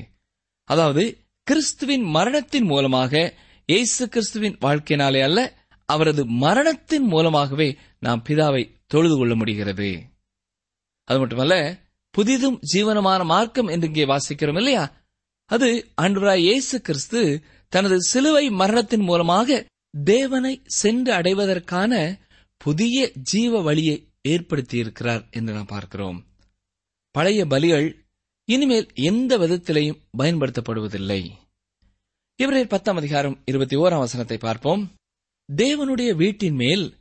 அதாவது 0.63 1.03
கிறிஸ்துவின் 1.43 2.03
மரணத்தின் 2.03 2.63
மூலமாக 2.63 3.33
இயேசு 3.65 4.09
கிறிஸ்துவின் 4.09 4.57
வாழ்க்கையினாலே 4.61 5.21
அல்ல 5.21 5.39
அவரது 5.85 6.25
மரணத்தின் 6.25 7.07
மூலமாகவே 7.07 7.77
நாம் 7.99 8.23
பிதாவை 8.29 8.63
தொழுது 8.87 9.17
கொள்ள 9.17 9.35
முடிகிறது. 9.35 9.89
அது 11.03 11.19
மட்டுமல்ல 11.19 11.55
புதிதும் 12.17 12.57
ஜீவனமான 12.73 13.23
மார்க்கம் 13.23 13.67
என்று 13.67 13.87
இங்கே 13.87 14.05
வாசிக்கிறோம் 14.05 14.57
இல்லையா? 14.57 14.83
அது 15.45 15.91
ஆண்டவராய் 16.01 16.45
இயேசு 16.47 16.81
கிறிஸ்து 16.81 17.43
தனது 17.69 18.01
சிலுவை 18.01 18.49
மரணத்தின் 18.49 19.01
மூலமாக 19.01 19.65
தேவனை 19.93 20.61
சென்று 20.65 21.13
அடைவதற்கான 21.13 22.19
புதிய 22.57 23.11
ஜீவ 23.13 23.61
வழியை 23.61 23.97
ஏற்படுத்தியிருக்கிறார் 24.27 25.29
என்று 25.31 25.53
நாம் 25.53 25.65
பார்க்கிறோம். 25.65 26.19
பழைய 27.11 27.45
பலிகள் 27.45 27.95
இனிமேல் 28.45 28.89
எந்த 28.93 29.37
விதத்திலையும் 29.37 30.01
பயன்படுத்தப்படுவதில்லை. 30.17 31.31
இவரே 32.35 32.65
பத்தாம் 32.65 32.95
அதிகாரம் 32.95 33.41
இருபத்தி 33.45 33.77
ஓராம் 33.77 33.97
வசனத்தை 33.97 34.37
பார்ப்போம். 34.37 34.95
தேவனுடைய 35.55 36.15
வீட்டின் 36.15 36.55
மேல் 36.55 36.95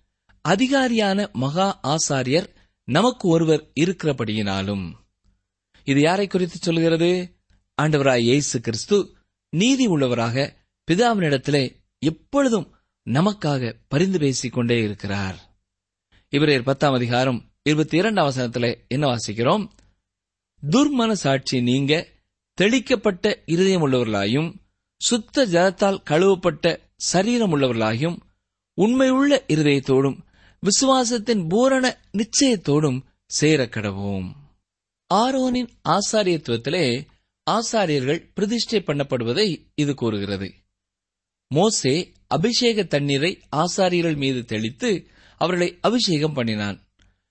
அதிகாரியான 0.49 1.33
மகா 1.33 1.81
ஆசாரியர் 1.83 2.55
நமக்கு 2.85 3.29
ஒருவர் 3.29 3.71
இருக்கிறபடியினாலும். 3.81 4.93
இது 5.85 6.01
யாரை 6.01 6.27
குறித்து 6.27 6.57
சொல்கிறது? 6.57 7.39
ஆண்டவராய் 7.83 8.19
இயேசு 8.19 8.61
கிறிஸ்து 8.61 9.17
நீதி 9.51 9.89
உள்ளவராக 9.89 10.55
பிதாவினிடத்திலே 10.91 11.77
எப்பொழுதும் 11.99 12.75
நமக்காக 13.11 13.75
பரிந்து 13.89 14.19
பேசிக் 14.19 14.53
கொண்டே 14.53 14.83
இருக்கிறார். 14.83 15.59
இவரையர் 16.31 16.63
பத்தாம் 16.63 16.95
அதிகாரம் 16.95 17.51
இருபத்தி 17.63 17.97
இரண்டாம் 17.97 18.31
வசனத்திலே 18.31 18.89
என்ன 18.89 19.07
வாசிக்கிறோம்? 19.07 19.69
துர்மன 20.69 21.13
சாட்சி 21.13 21.63
நீங்க 21.63 22.09
தெளிக்கப்பட்ட 22.61 23.43
இருதயமுள்ளவர்களாயும் 23.47 24.55
சுத்த 24.97 25.47
ஜலத்தால் 25.47 26.03
கழுவப்பட்ட 26.05 26.79
சரீரமுள்ளவர்களாயும் 27.13 28.17
உண்மையுள்ள 28.75 29.45
இருதயத்தோடும் 29.49 30.19
விசுவாசத்தின் 30.63 31.49
பூரண 31.49 32.01
நிச்சயத்தோடும் 32.13 33.01
சேர 33.25 33.65
கடவோம் 33.65 34.29
ஆரோனின் 35.15 35.71
ஆசாரியத்துவத்திலே 35.89 37.07
ஆசாரியர்கள் 37.51 38.31
பிரதிஷ்டை 38.35 38.83
பண்ணப்படுவதை 38.87 39.65
இது 39.75 39.95
கூறுகிறது. 39.95 40.55
மோசே 41.49 42.13
அபிஷேக 42.27 42.83
தண்ணீரை 42.85 43.39
ஆசாரியர்கள் 43.57 44.17
மீது 44.17 44.45
தெளித்து 44.45 45.07
அவர்களை 45.37 45.79
அபிஷேகம் 45.81 46.33
பண்ணினான். 46.33 46.90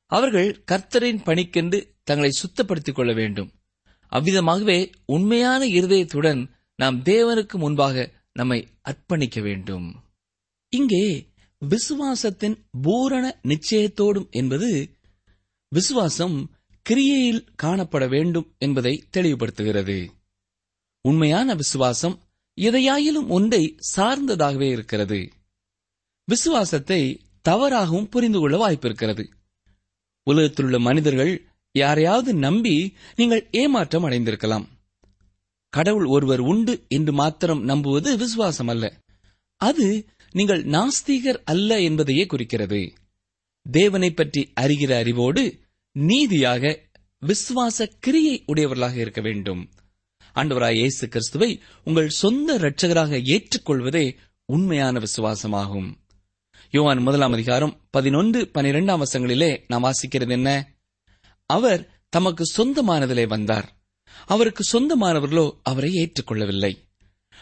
அவர்கள் 0.09 0.63
கர்த்தரின் 0.71 1.23
பணிக்கென்று 1.25 1.79
தங்களை 2.03 2.31
சுத்தப்படுத்திக் 2.41 2.93
கொள்ள 2.93 3.13
வேண்டும். 3.13 3.49
அவ்விதமாகவே 4.11 4.91
உண்மையான 5.05 5.65
இருதயத்துடன் 5.65 6.41
நாம் 6.75 7.03
தேவனுக்கு 7.03 7.53
முன்பாக 7.53 8.11
நம்மை 8.33 8.67
அர்ப்பணிக்க 8.89 9.41
வேண்டும். 9.41 9.87
இங்கே 10.69 11.31
விசுவாசத்தின் 11.61 12.55
பூரண 12.81 13.39
நிச்சயத்தோடும் 13.47 14.29
என்பது 14.29 14.69
விசுவாசம் 15.69 16.37
கிரியையில் 16.89 17.45
காணப்பட 17.63 18.09
வேண்டும் 18.09 18.55
என்பதை 18.57 18.93
தெளிவுபடுத்துகிறது. 19.17 20.09
உண்மையான 21.01 21.55
விசுவாசம் 21.55 22.15
எதையாயிலும் 22.61 23.27
ஒன்றை 23.27 23.63
சார்ந்ததாகவே 23.95 24.69
இருக்கிறது. 24.69 25.19
விசுவாசத்தை 26.23 27.01
தவறாகவும் 27.49 28.09
புரிந்து 28.09 28.39
கொள்ள 28.39 28.55
வாய்ப்பிருக்கிறது. 28.57 29.25
உலகத்திலுள்ள 30.23 30.79
மனிதர்கள் 30.79 31.33
யாரையாவது 31.75 32.33
நம்பி 32.33 32.75
நீங்கள் 33.15 33.47
ஏமாற்றம் 33.51 34.05
அடைந்திருக்கலாம். 34.09 34.65
கடவுள் 35.73 36.05
ஒருவர் 36.05 36.39
உண்டு 36.39 36.73
என்று 36.87 37.13
மாத்திரம் 37.13 37.63
நம்புவது 37.63 38.17
விசுவாசம் 38.17 38.67
அல்ல 38.67 38.85
அது 39.61 39.87
நீங்கள் 40.35 40.63
நாஸ்திகர் 40.65 41.39
அல்ல 41.43 41.81
என்பதையே 41.81 42.25
குறிக்கிறது. 42.25 42.81
தேவனை 43.65 44.09
பற்றி 44.11 44.41
அறிகிற 44.61 44.91
அறிவோடு 44.93 45.43
நீதியாக 45.95 46.63
விசுவாச 47.21 47.87
கிரியை 47.99 48.43
உடையவர்களாக 48.45 48.95
இருக்க 48.95 49.21
வேண்டும். 49.21 49.61
ஆண்டவராய் 50.35 50.75
இயேசு 50.75 51.07
கிறிஸ்துவை 51.07 51.59
உங்கள் 51.83 52.09
சொந்த 52.09 52.57
இரட்சகராக 52.57 53.21
ஏற்றுக்கொள்வதே 53.33 54.05
உண்மையான 54.45 54.99
விசுவாசமாகும். 54.99 55.89
யோவான் 56.71 56.97
முதலாம் 56.97 57.31
அதிகாரம் 57.31 57.81
பதினொன்று 57.89 58.49
பனிரெண்டாம் 58.53 59.03
வசங்களிலே 59.03 59.63
நாம் 59.67 59.83
வாசிக்கிறது 59.83 60.29
என்ன? 60.29 60.73
அவர் 61.45 62.03
தமக்கு 62.09 62.43
சொந்தமானதிலே 62.57 63.27
வந்தார். 63.27 63.77
அவருக்கு 64.25 64.63
சொந்தமானவர்களோ 64.71 65.51
அவரை 65.63 65.91
ஏற்றுக்கொள்ளவில்லை. 65.93 66.77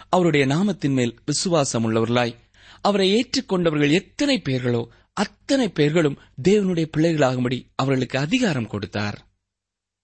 அவருடைய 0.09 0.45
நாமத்தின் 0.45 0.93
மேல் 0.93 1.19
விசுவாசம் 1.25 1.91
உள்ளவர்களாய் 1.91 2.35
அவரை 2.81 3.07
ஏற்றுக்கொண்டவர்கள் 3.13 3.91
எத்தனை 3.91 4.41
பேர்களோ 4.49 4.87
அத்தனை 5.13 5.69
பேர்களும் 5.69 6.19
தேவனுடைய 6.43 6.91
பிள்ளைகளாகும்படி 6.97 7.65
அவர்களுக்கு 7.75 8.19
அதிகாரம் 8.19 8.67
கொடுத்தார். 8.67 9.27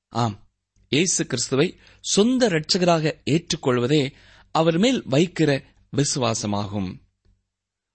ஆம் 0.08 0.48
இயேசு 0.90 1.26
கிறிஸ்துவை 1.26 1.80
சொந்த 2.00 2.50
இரட்சகராக 2.50 3.22
ஏற்றுக்கொள்வதே 3.26 4.12
அவர் 4.52 4.78
மேல் 4.78 5.04
வைக்கிற 5.08 5.64
விசுவாசமாகும். 5.98 6.96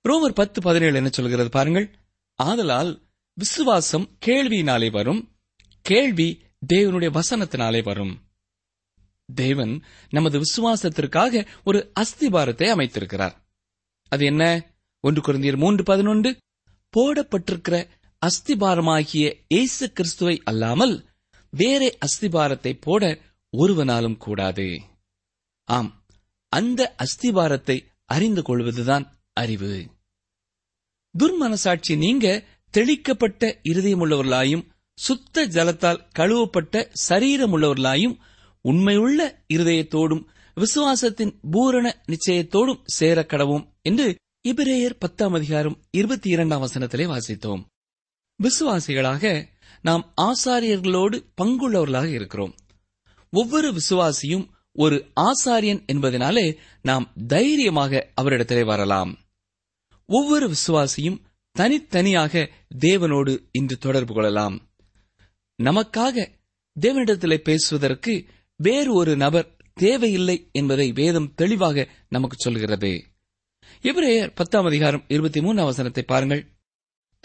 ரோமர் 0.05 0.35
பத்து 0.35 0.61
பதினேழு 0.61 0.95
என்ன 0.95 1.09
சொல்கிறது 1.09 1.49
பாருங்கள். 1.49 1.97
ஆதலால் 2.35 3.11
விசுவாசம் 3.33 4.19
கேள்வியினாலே 4.27 4.91
வரும் 4.91 5.37
கேள்வி 5.81 6.43
தேவனுடைய 6.75 7.21
வசனத்தினாலே 7.21 7.83
வரும். 7.83 8.15
தேவன் 9.35 9.83
நமது 10.11 10.41
விசுவாசத்திற்காக 10.41 11.47
ஒரு 11.65 11.93
அஸ்திபாரத்தை 12.01 12.69
அமைத்திருக்கிறார். 12.69 13.35
அது 14.09 14.25
என்ன? 14.25 14.73
ஒன்று 15.01 15.21
குழந்தையர் 15.21 15.57
மூன்று 15.57 15.83
பதினொன்று 15.83 16.41
போடப்பட்டிருக்கிற 16.97 17.89
அஸ்திபாரமாகிய 18.23 19.45
இயேசு 19.49 19.93
கிறிஸ்துவை 19.93 20.43
அல்லாமல் 20.45 20.95
வேறே 21.51 21.99
அஸ்திபாரத்தை 22.07 22.73
போட 22.81 23.19
ஒருவனாலும் 23.51 24.17
கூடாது. 24.17 24.81
ஆம் 25.65 26.05
அந்த 26.49 26.95
அஸ்திபாரத்தை 26.99 27.77
அறிந்து 28.05 28.43
கொள்வதுதான் 28.43 29.18
அறிவு. 29.39 29.87
துர்மனசாட்சி 31.19 31.97
நீங்க 31.97 32.45
தெளிக்கப்பட்ட 32.71 33.61
இருதயமுள்ளவர்களாயும் 33.69 34.67
சுத்த 34.95 35.47
ஜலத்தால் 35.47 36.07
கழுவப்பட்ட 36.19 36.93
சரீரமுள்ளவர்களாயும் 37.09 38.17
உண்மையுள்ள 38.61 39.45
இருதயத்தோடும் 39.55 40.25
விசுவாசத்தின் 40.57 41.33
பூரண 41.51 42.03
நிச்சயத்தோடும் 42.07 42.81
சேர 42.85 43.27
கடவும் 43.29 43.67
என்று 43.83 44.17
இபிரேயர் 44.49 44.99
பத்தாம் 44.99 45.33
அதிகாரம் 45.33 45.77
இருபத்தி 45.91 46.31
இரண்டாம் 46.31 46.63
வசனத்திலே 46.63 47.07
வாசித்தோம். 47.07 47.63
விசுவாசிகளாக 48.43 49.47
நாம் 49.83 50.13
ஆசாரியர்களோடு 50.21 51.19
பங்குள்ளவர்களாக 51.41 52.11
இருக்கிறோம். 52.11 52.55
ஒவ்வொரு 53.31 53.73
விசுவாசியும் 53.73 54.49
ஒரு 54.73 54.97
ஆசாரியன் 55.21 55.83
என்பதனாலே 55.93 56.57
நாம் 56.83 57.13
தைரியமாக 57.27 58.13
அவரிடத்திலே 58.21 58.65
வரலாம். 58.65 59.28
ஒவ்வொரு 60.11 60.51
விசுவாசியும் 60.51 61.21
தனித்தனியாக 61.53 62.51
தேவனோடு 62.79 63.39
இன்று 63.53 63.79
தொடர்பு 63.79 64.15
கொள்ளலாம். 64.15 64.71
நமக்காக 65.63 66.29
தேவனிடத்திலே 66.81 67.37
பேசுவதற்கு 67.37 68.25
வேறு 68.57 68.95
ஒரு 68.95 69.17
நபர் 69.17 69.57
தேவையில்லை 69.75 70.49
என்பதை 70.53 70.93
வேதம் 70.93 71.35
தெளிவாக 71.35 71.89
நமக்கு 72.09 72.37
சொல்கிறது. 72.39 73.05
இவரையர் 73.83 74.33
பத்தாம் 74.35 74.65
அதிகாரம் 74.65 75.05
இருபத்தி 75.09 75.41
மூணு 75.41 75.71
அவசரத்தை 75.71 76.03
பாருங்கள். 76.03 76.47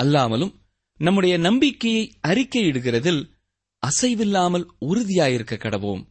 அல்லாமலும் 0.04 0.54
நம்முடைய 0.98 1.38
நம்பிக்கையை 1.38 2.14
அறிக்கையிடுகிறதில் 2.28 3.30
அசைவில்லாமல் 3.80 4.66
உறுதியாயிருக்க 4.86 5.58
கடவோம். 5.58 6.06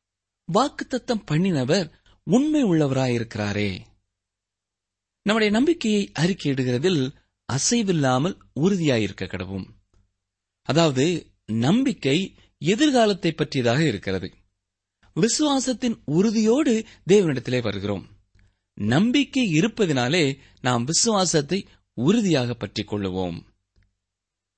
வாக்குத்தத்தம் 0.53 1.25
பண்ணினவர் 1.31 1.91
உண்மை 2.25 2.65
உள்ளவராயிருக்கிறாரே. 2.65 3.79
நம்முடைய 5.23 5.53
நம்பிக்கையை 5.53 6.13
அறிக்கையிடுகிறதில் 6.19 7.15
அசைவில்லாமல் 7.49 8.37
உறுதியாயிருக்க 8.61 9.25
கடவும் 9.27 9.67
அதாவது 10.63 11.35
நம்பிக்கை 11.45 12.35
எதிர்காலத்தை 12.59 13.33
பற்றியதாக 13.33 13.87
இருக்கிறது. 13.87 14.29
விசுவாசத்தின் 15.17 15.97
உறுதியோடு 16.05 16.87
தேவனிடத்திலே 17.09 17.63
வருகிறோம். 17.63 18.05
நம்பிக்கை 18.75 19.45
இருப்பதினாலே 19.61 20.39
நாம் 20.61 20.85
விசுவாசத்தை 20.85 21.67
உறுதியாக 21.95 22.55
பற்றிக் 22.55 22.93
கொள்ளுவோம். 22.93 23.39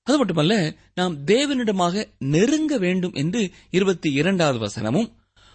அது 0.02 0.16
மட்டுமல்ல 0.16 0.76
நாம் 0.94 1.14
தேவனிடமாக 1.24 2.04
நெருங்க 2.18 2.78
வேண்டும் 2.78 3.12
என்று 3.12 3.50
இருபத்தி 3.70 4.12
இரண்டாவது 4.12 4.58
வசனமும் 4.66 5.08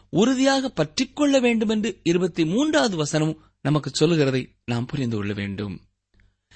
உறுதியாக 0.09 0.69
பற்றிக்கொள்ள 0.69 1.39
வேண்டும் 1.39 1.69
என்று 1.69 1.99
இருபத்தி 2.03 2.45
மூன்றாவது 2.45 2.95
வசனமும் 3.03 3.39
நமக்கு 3.61 3.89
சொல்லுகிறதை 3.89 4.55
நாம் 4.65 4.85
புரிந்து 4.85 5.15
கொள்ள 5.15 5.33
வேண்டும். 5.33 5.81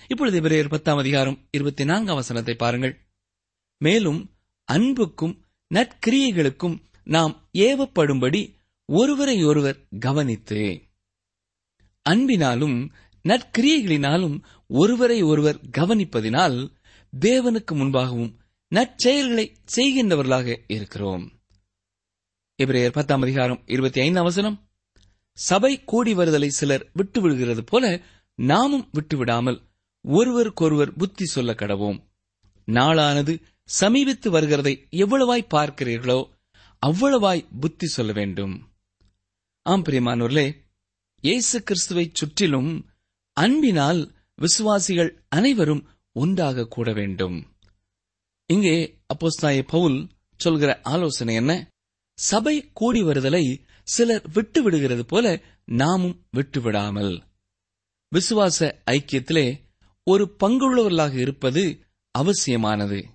இப்பொழுது 0.07 0.41
இவரையர் 0.41 0.69
பத்தாம் 0.69 0.97
அதிகாரம் 0.97 1.47
இருபத்தி 1.51 1.85
நான்காம் 1.85 2.15
வசனத்தை 2.15 2.55
பாருங்கள். 2.55 2.99
மேலும் 3.77 4.31
அன்புக்கும் 4.63 5.45
நற்கிரியைகளுக்கும் 5.73 6.77
நாம் 7.03 7.49
ஏவப்படும்படி 7.53 8.55
ஒருவரை 8.85 9.43
ஒருவர் 9.43 9.85
கவனித்து 9.99 10.81
அன்பினாலும் 12.09 12.89
நற்கிரியைகளினாலும் 13.23 14.43
ஒருவரை 14.67 15.21
ஒருவர் 15.21 15.59
கவனிப்பதினால் 15.71 16.71
தேவனுக்கு 17.19 17.71
முன்பாகவும் 17.71 18.35
நற்செயல்களை 18.75 19.55
செய்கின்றவர்களாக 19.75 20.57
இருக்கிறோம். 20.67 21.31
இவரையர் 22.63 22.91
பத்தாம் 22.91 23.21
அதிகாரம் 23.21 23.63
இருபத்தி 23.65 24.01
ஐந்தாம் 24.01 24.23
வசனம் 24.23 24.62
சபை 25.37 25.73
கூடி 25.83 26.11
வருதலை 26.13 26.47
சிலர் 26.47 26.83
விட்டு 26.93 27.19
விடுகிறது 27.21 27.63
போல 27.63 27.85
நாமும் 28.39 28.85
விட்டுவிடாமல் 28.91 29.59
ஒருவருக்கொருவர் 30.05 30.91
புத்தி 30.93 31.25
சொல்ல 31.25 31.51
கடவோம். 31.53 31.99
நாளானது 32.67 33.33
சமீபித்து 33.69 34.29
வருகிறதை 34.31 34.73
எவ்வளவாய் 35.03 35.51
பார்க்கிறீர்களோ 35.53 36.19
அவ்வளவாய் 36.83 37.47
புத்தி 37.59 37.87
சொல்ல 37.87 38.11
வேண்டும். 38.11 38.53
ஆம் 39.65 39.83
பிரியமானோர்களே 39.85 40.47
இயேசு 41.23 41.57
கிறிஸ்துவை 41.63 42.05
சுற்றிலும் 42.13 42.71
அன்பினால் 43.37 44.01
விசுவாசிகள் 44.35 45.11
அனைவரும் 45.29 45.83
ஒன்றாக 46.15 46.67
கூட 46.67 46.87
வேண்டும். 46.93 47.37
இங்கே 48.49 48.77
அப்போஸ்தாய 49.05 49.63
பவுல் 49.63 49.97
சொல்கிற 50.39 50.71
ஆலோசனை 50.83 51.33
என்ன? 51.35 51.51
சபை 52.17 52.55
கூடி 52.73 53.01
வருதலை 53.03 53.45
சிலர் 53.83 54.25
விட்டு 54.33 54.63
விடுகிறது 54.63 55.05
போல 55.05 55.41
நாமும் 55.65 56.25
விட்டுவிடாமல். 56.35 57.21
விசுவாச 58.11 58.59
ஐக்கியத்திலே 58.91 59.59
ஒரு 60.03 60.35
பங்குள்ளவர்களாக 60.43 61.13
இருப்பது 61.13 61.63
அவசியமானது. 62.11 63.05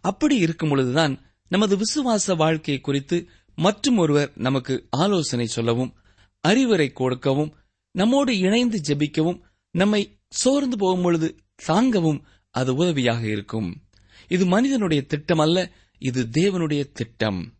அப்படி 0.00 0.36
இருக்கும் 0.36 0.68
பொழுதுதான் 0.68 1.20
நமது 1.48 1.76
விசுவாச 1.76 2.36
வாழ்க்கை 2.36 2.80
குறித்து 2.80 3.28
மற்றும் 3.54 3.98
ஒருவர் 3.98 4.30
நமக்கு 4.36 4.86
ஆலோசனை 4.90 5.46
சொல்லவும் 5.46 5.94
அறிவுரை 6.40 6.92
கொடுக்கவும் 6.92 7.54
நம்மோடு 7.90 8.38
இணைந்து 8.38 8.80
ஜெபிக்கவும் 8.88 9.40
நம்மை 9.70 10.18
சோர்ந்து 10.28 10.76
போகும் 10.76 11.02
பொழுது 11.02 11.36
தாங்கவும் 11.66 12.20
அது 12.50 12.74
உதவியாக 12.74 13.22
இருக்கும். 13.26 13.82
இது 14.28 14.46
மனிதனுடைய 14.46 15.06
திட்டம் 15.06 15.38
அல்ல 15.38 15.70
இது 15.98 16.28
தேவனுடைய 16.32 16.92
திட்டம். 16.92 17.54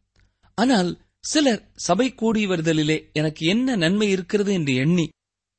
ஆனால் 0.54 0.90
சிலர் 1.26 1.70
சபை 1.74 2.14
கூடி 2.14 2.46
வருதலிலே 2.46 3.12
எனக்கு 3.12 3.46
என்ன 3.46 3.76
நன்மை 3.76 4.10
இருக்கிறது 4.10 4.52
என்று 4.52 4.74
எண்ணி 4.74 5.08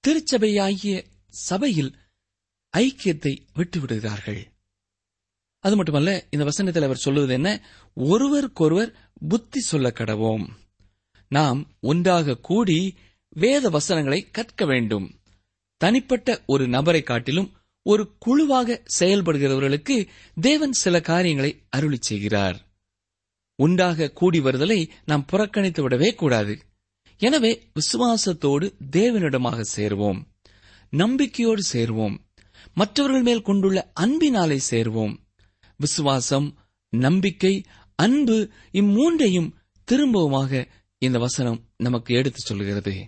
திருச்சபையாகிய 0.08 1.04
சபையில் 1.30 1.96
ஐக்கியத்தை 2.78 3.38
விட்டுவிடுகிறார்கள். 3.56 4.42
அது 5.60 5.76
மட்டுமல்ல 5.76 6.28
இந்த 6.30 6.46
வசனத்தில் 6.46 6.84
அவர் 6.84 6.96
சொல்லுவது 6.96 7.34
என்ன? 7.34 7.66
ஒருவருக்கொருவர் 7.94 8.96
புத்தி 9.28 9.60
சொல்ல 9.60 9.90
கடவோம். 9.90 10.48
நாம் 11.28 11.72
ஒன்றாக 11.80 12.38
கூடி 12.38 12.98
வேத 13.30 13.70
வசனங்களை 13.70 14.30
கற்க 14.30 14.66
வேண்டும். 14.66 15.20
தனிப்பட்ட 15.78 16.44
ஒரு 16.46 16.68
நபரை 16.68 17.04
காட்டிலும் 17.04 17.52
ஒரு 17.82 18.16
குழுவாக 18.20 18.84
செயல்படுகிறவர்களுக்கு 19.00 20.08
தேவன் 20.42 20.72
சில 20.72 21.02
காரியங்களை 21.02 21.62
அருளி 21.70 21.98
செய்கிறார். 22.00 22.73
உண்டாக 23.56 24.10
கூடி 24.10 24.40
வருதலை 24.40 24.90
நாம் 25.06 25.26
புறக்கணித்து 25.26 25.90
விடவே 25.90 26.16
கூடாது. 26.16 26.60
எனவே 27.18 27.70
விசுவாசத்தோடு 27.74 28.74
தேவனிடமாக 28.92 29.62
சேர்வோம். 29.76 30.20
நம்பிக்கையோடு 30.90 31.62
சேர்வோம். 31.74 32.18
மற்றவர்கள் 32.74 33.22
மேல் 33.22 33.42
கொண்டுள்ள 33.42 33.92
அன்பினாலே 33.94 34.60
சேர்வோம். 34.70 35.18
விசுவாசம் 35.78 36.58
நம்பிக்கை 36.90 37.64
அன்பு 37.96 38.50
இம்மூன்றையும் 38.72 39.50
திரும்பவுமாக 39.92 40.68
இந்த 40.98 41.20
வசனம் 41.20 41.60
நமக்கு 41.78 42.16
எடுத்துச் 42.16 42.46
சொல்கிறது 42.46 43.06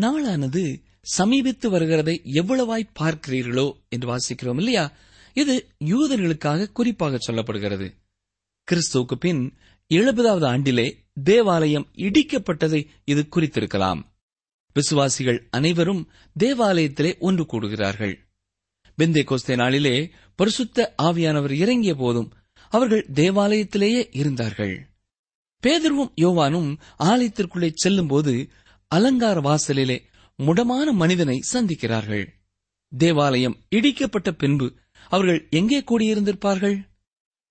நாளானது 0.00 0.82
சமீபித்து 1.00 1.70
வருகிறதை 1.70 2.14
எவ்வளவாய் 2.32 2.90
பார்க்கிறீர்களோ 3.00 3.72
என்று 3.88 4.16
வாசிக்கிறோம் 4.16 4.56
இல்லையா? 4.56 4.92
இது 5.34 5.68
யூதர்களுக்காக 5.84 6.66
குறிப்பாக 6.66 7.18
சொல்லப்படுகிறது. 7.26 7.88
கிறிஸ்துவுக்கு 8.70 9.14
பின் 9.14 9.54
எழுபதாவது 9.94 10.46
ஆண்டிலே 10.46 10.92
தேவாலயம் 11.22 11.88
இடிக்கப்பட்டதை 11.96 12.86
இது 13.04 13.28
குறித்திருக்கலாம். 13.36 14.02
விசுவாசிகள் 14.72 15.48
அனைவரும் 15.50 16.10
தேவாலயத்திலே 16.38 17.18
ஒன்று 17.18 17.44
கூடுகிறார்கள். 17.44 18.18
பெந்தே 18.98 19.24
கோஸ்தே 19.24 19.56
நாளிலே 19.56 20.10
பரிசுத்த 20.34 20.94
ஆவியானவர் 21.02 21.50
இறங்கிய 21.50 21.94
போதும் 21.94 22.32
அவர்கள் 22.68 23.06
தேவாலயத்திலேயே 23.14 24.08
இருந்தார்கள். 24.12 24.88
பேதர்வும் 25.62 26.12
யோவானும் 26.16 26.78
ஆலயத்திற்குள்ளே 26.98 27.70
செல்லும்போது 27.74 28.48
அலங்கார 28.86 29.40
வாசலிலே 29.40 30.02
முடமான 30.36 30.92
மனிதனை 30.92 31.40
சந்திக்கிறார்கள். 31.52 32.26
தேவாலயம் 32.98 33.56
இடிக்கப்பட்ட 33.70 34.30
பின்பு 34.30 34.74
அவர்கள் 35.08 35.46
எங்கே 35.50 35.80
கூடியிருந்திருப்பார்கள்? 35.80 36.76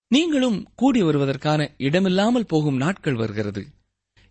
நீங்களும் 0.08 0.68
கூடி 0.76 1.02
வருவதற்கான 1.02 1.74
இடமில்லாமல் 1.78 2.46
போகும் 2.46 2.78
நாட்கள் 2.78 3.16
வருகிறது. 3.16 3.68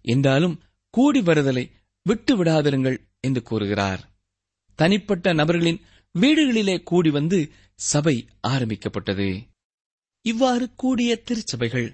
என்றாலும் 0.05 0.61
கூடி 0.91 1.21
வருதலை 1.21 1.71
விட்டு 2.03 2.45
விடாதிருங்கள் 2.45 2.99
என்று 3.21 3.43
கூறுகிறார். 3.43 4.03
தனிப்பட்ட 4.75 5.33
நபர்களின் 5.33 5.81
வீடுகளிலே 6.15 6.83
கூடி 6.83 7.11
வந்து 7.11 7.51
சபை 7.75 8.29
ஆரம்பிக்கப்பட்டது. 8.41 9.29
இவ்வாறு 10.23 10.75
கூடிய 10.75 11.17
திருச்சபைகள் 11.17 11.89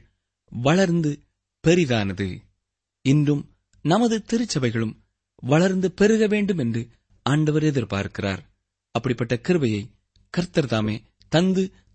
வளர்ந்து 0.51 1.23
பெரிதானது. 1.65 2.43
இன்றும் 3.03 3.51
நமது 3.83 4.25
திருச்சபைகளும் 4.27 4.95
வளர்ந்து 5.43 5.93
பெருக 5.93 6.27
வேண்டும் 6.27 6.59
என்று 6.59 6.89
ஆண்டவர் 7.23 7.63
எதிர்பார்க்கிறார். 7.63 8.39
அப்படிப்பட்ட 8.91 9.37
கிருபையை 9.37 9.91
கர்த்தர் 10.31 10.67
தாமே 10.67 11.03
தந்து 11.29 11.73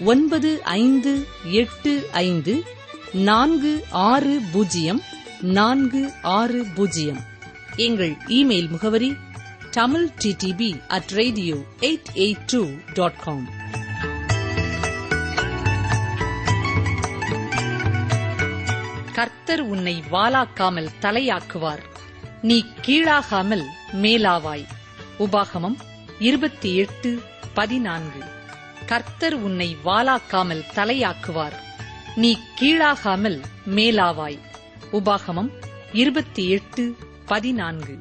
ஒன்பது 0.00 0.62
ஐந்து 0.64 1.26
எட்டு 1.44 2.08
ஐந்து 2.12 2.64
நான்கு 3.12 3.84
ஆறு 3.90 4.40
பூஜ்ஜியம் 4.52 5.02
நான்கு 5.40 6.12
ஆறு 6.22 6.66
பூஜ்ஜியம். 6.74 7.20
எங்கள் 7.76 8.10
இமெயில் 8.10 8.68
முகவரி 8.68 9.16
Tamil 9.70 10.08
DTP 10.24 10.86
at 10.88 11.08
radio 11.08 11.54
eight 11.80 12.04
eight 12.14 12.42
two 12.46 12.68
dot 12.94 13.20
com. 13.20 13.50
கர்த்தர் 19.12 19.60
உன்னை 19.60 20.02
வாலாக்காமல் 20.12 20.88
தலையாக்குவார். 21.00 21.82
நீ 22.42 22.64
கீழாகாமல் 22.86 23.64
மேலாவாய். 23.92 24.66
உபாகமம் 25.18 25.76
இருபத்தி 26.18 26.76
எட்டு 26.76 27.22
பதினான்கு. 27.54 28.34
கர்த்தர் 28.86 29.34
உன்னை 29.34 29.76
வாலாக்காமல் 29.84 30.64
தலையாக்குவார். 30.74 31.56
நீ 32.16 32.38
கீழாகாமல் 32.60 33.40
மேலாவாய். 33.66 34.40
உபாகமம் 34.92 35.50
இருபத்தி 35.92 36.48
எட்டு 36.48 36.96
பதினான்கு. 37.26 37.98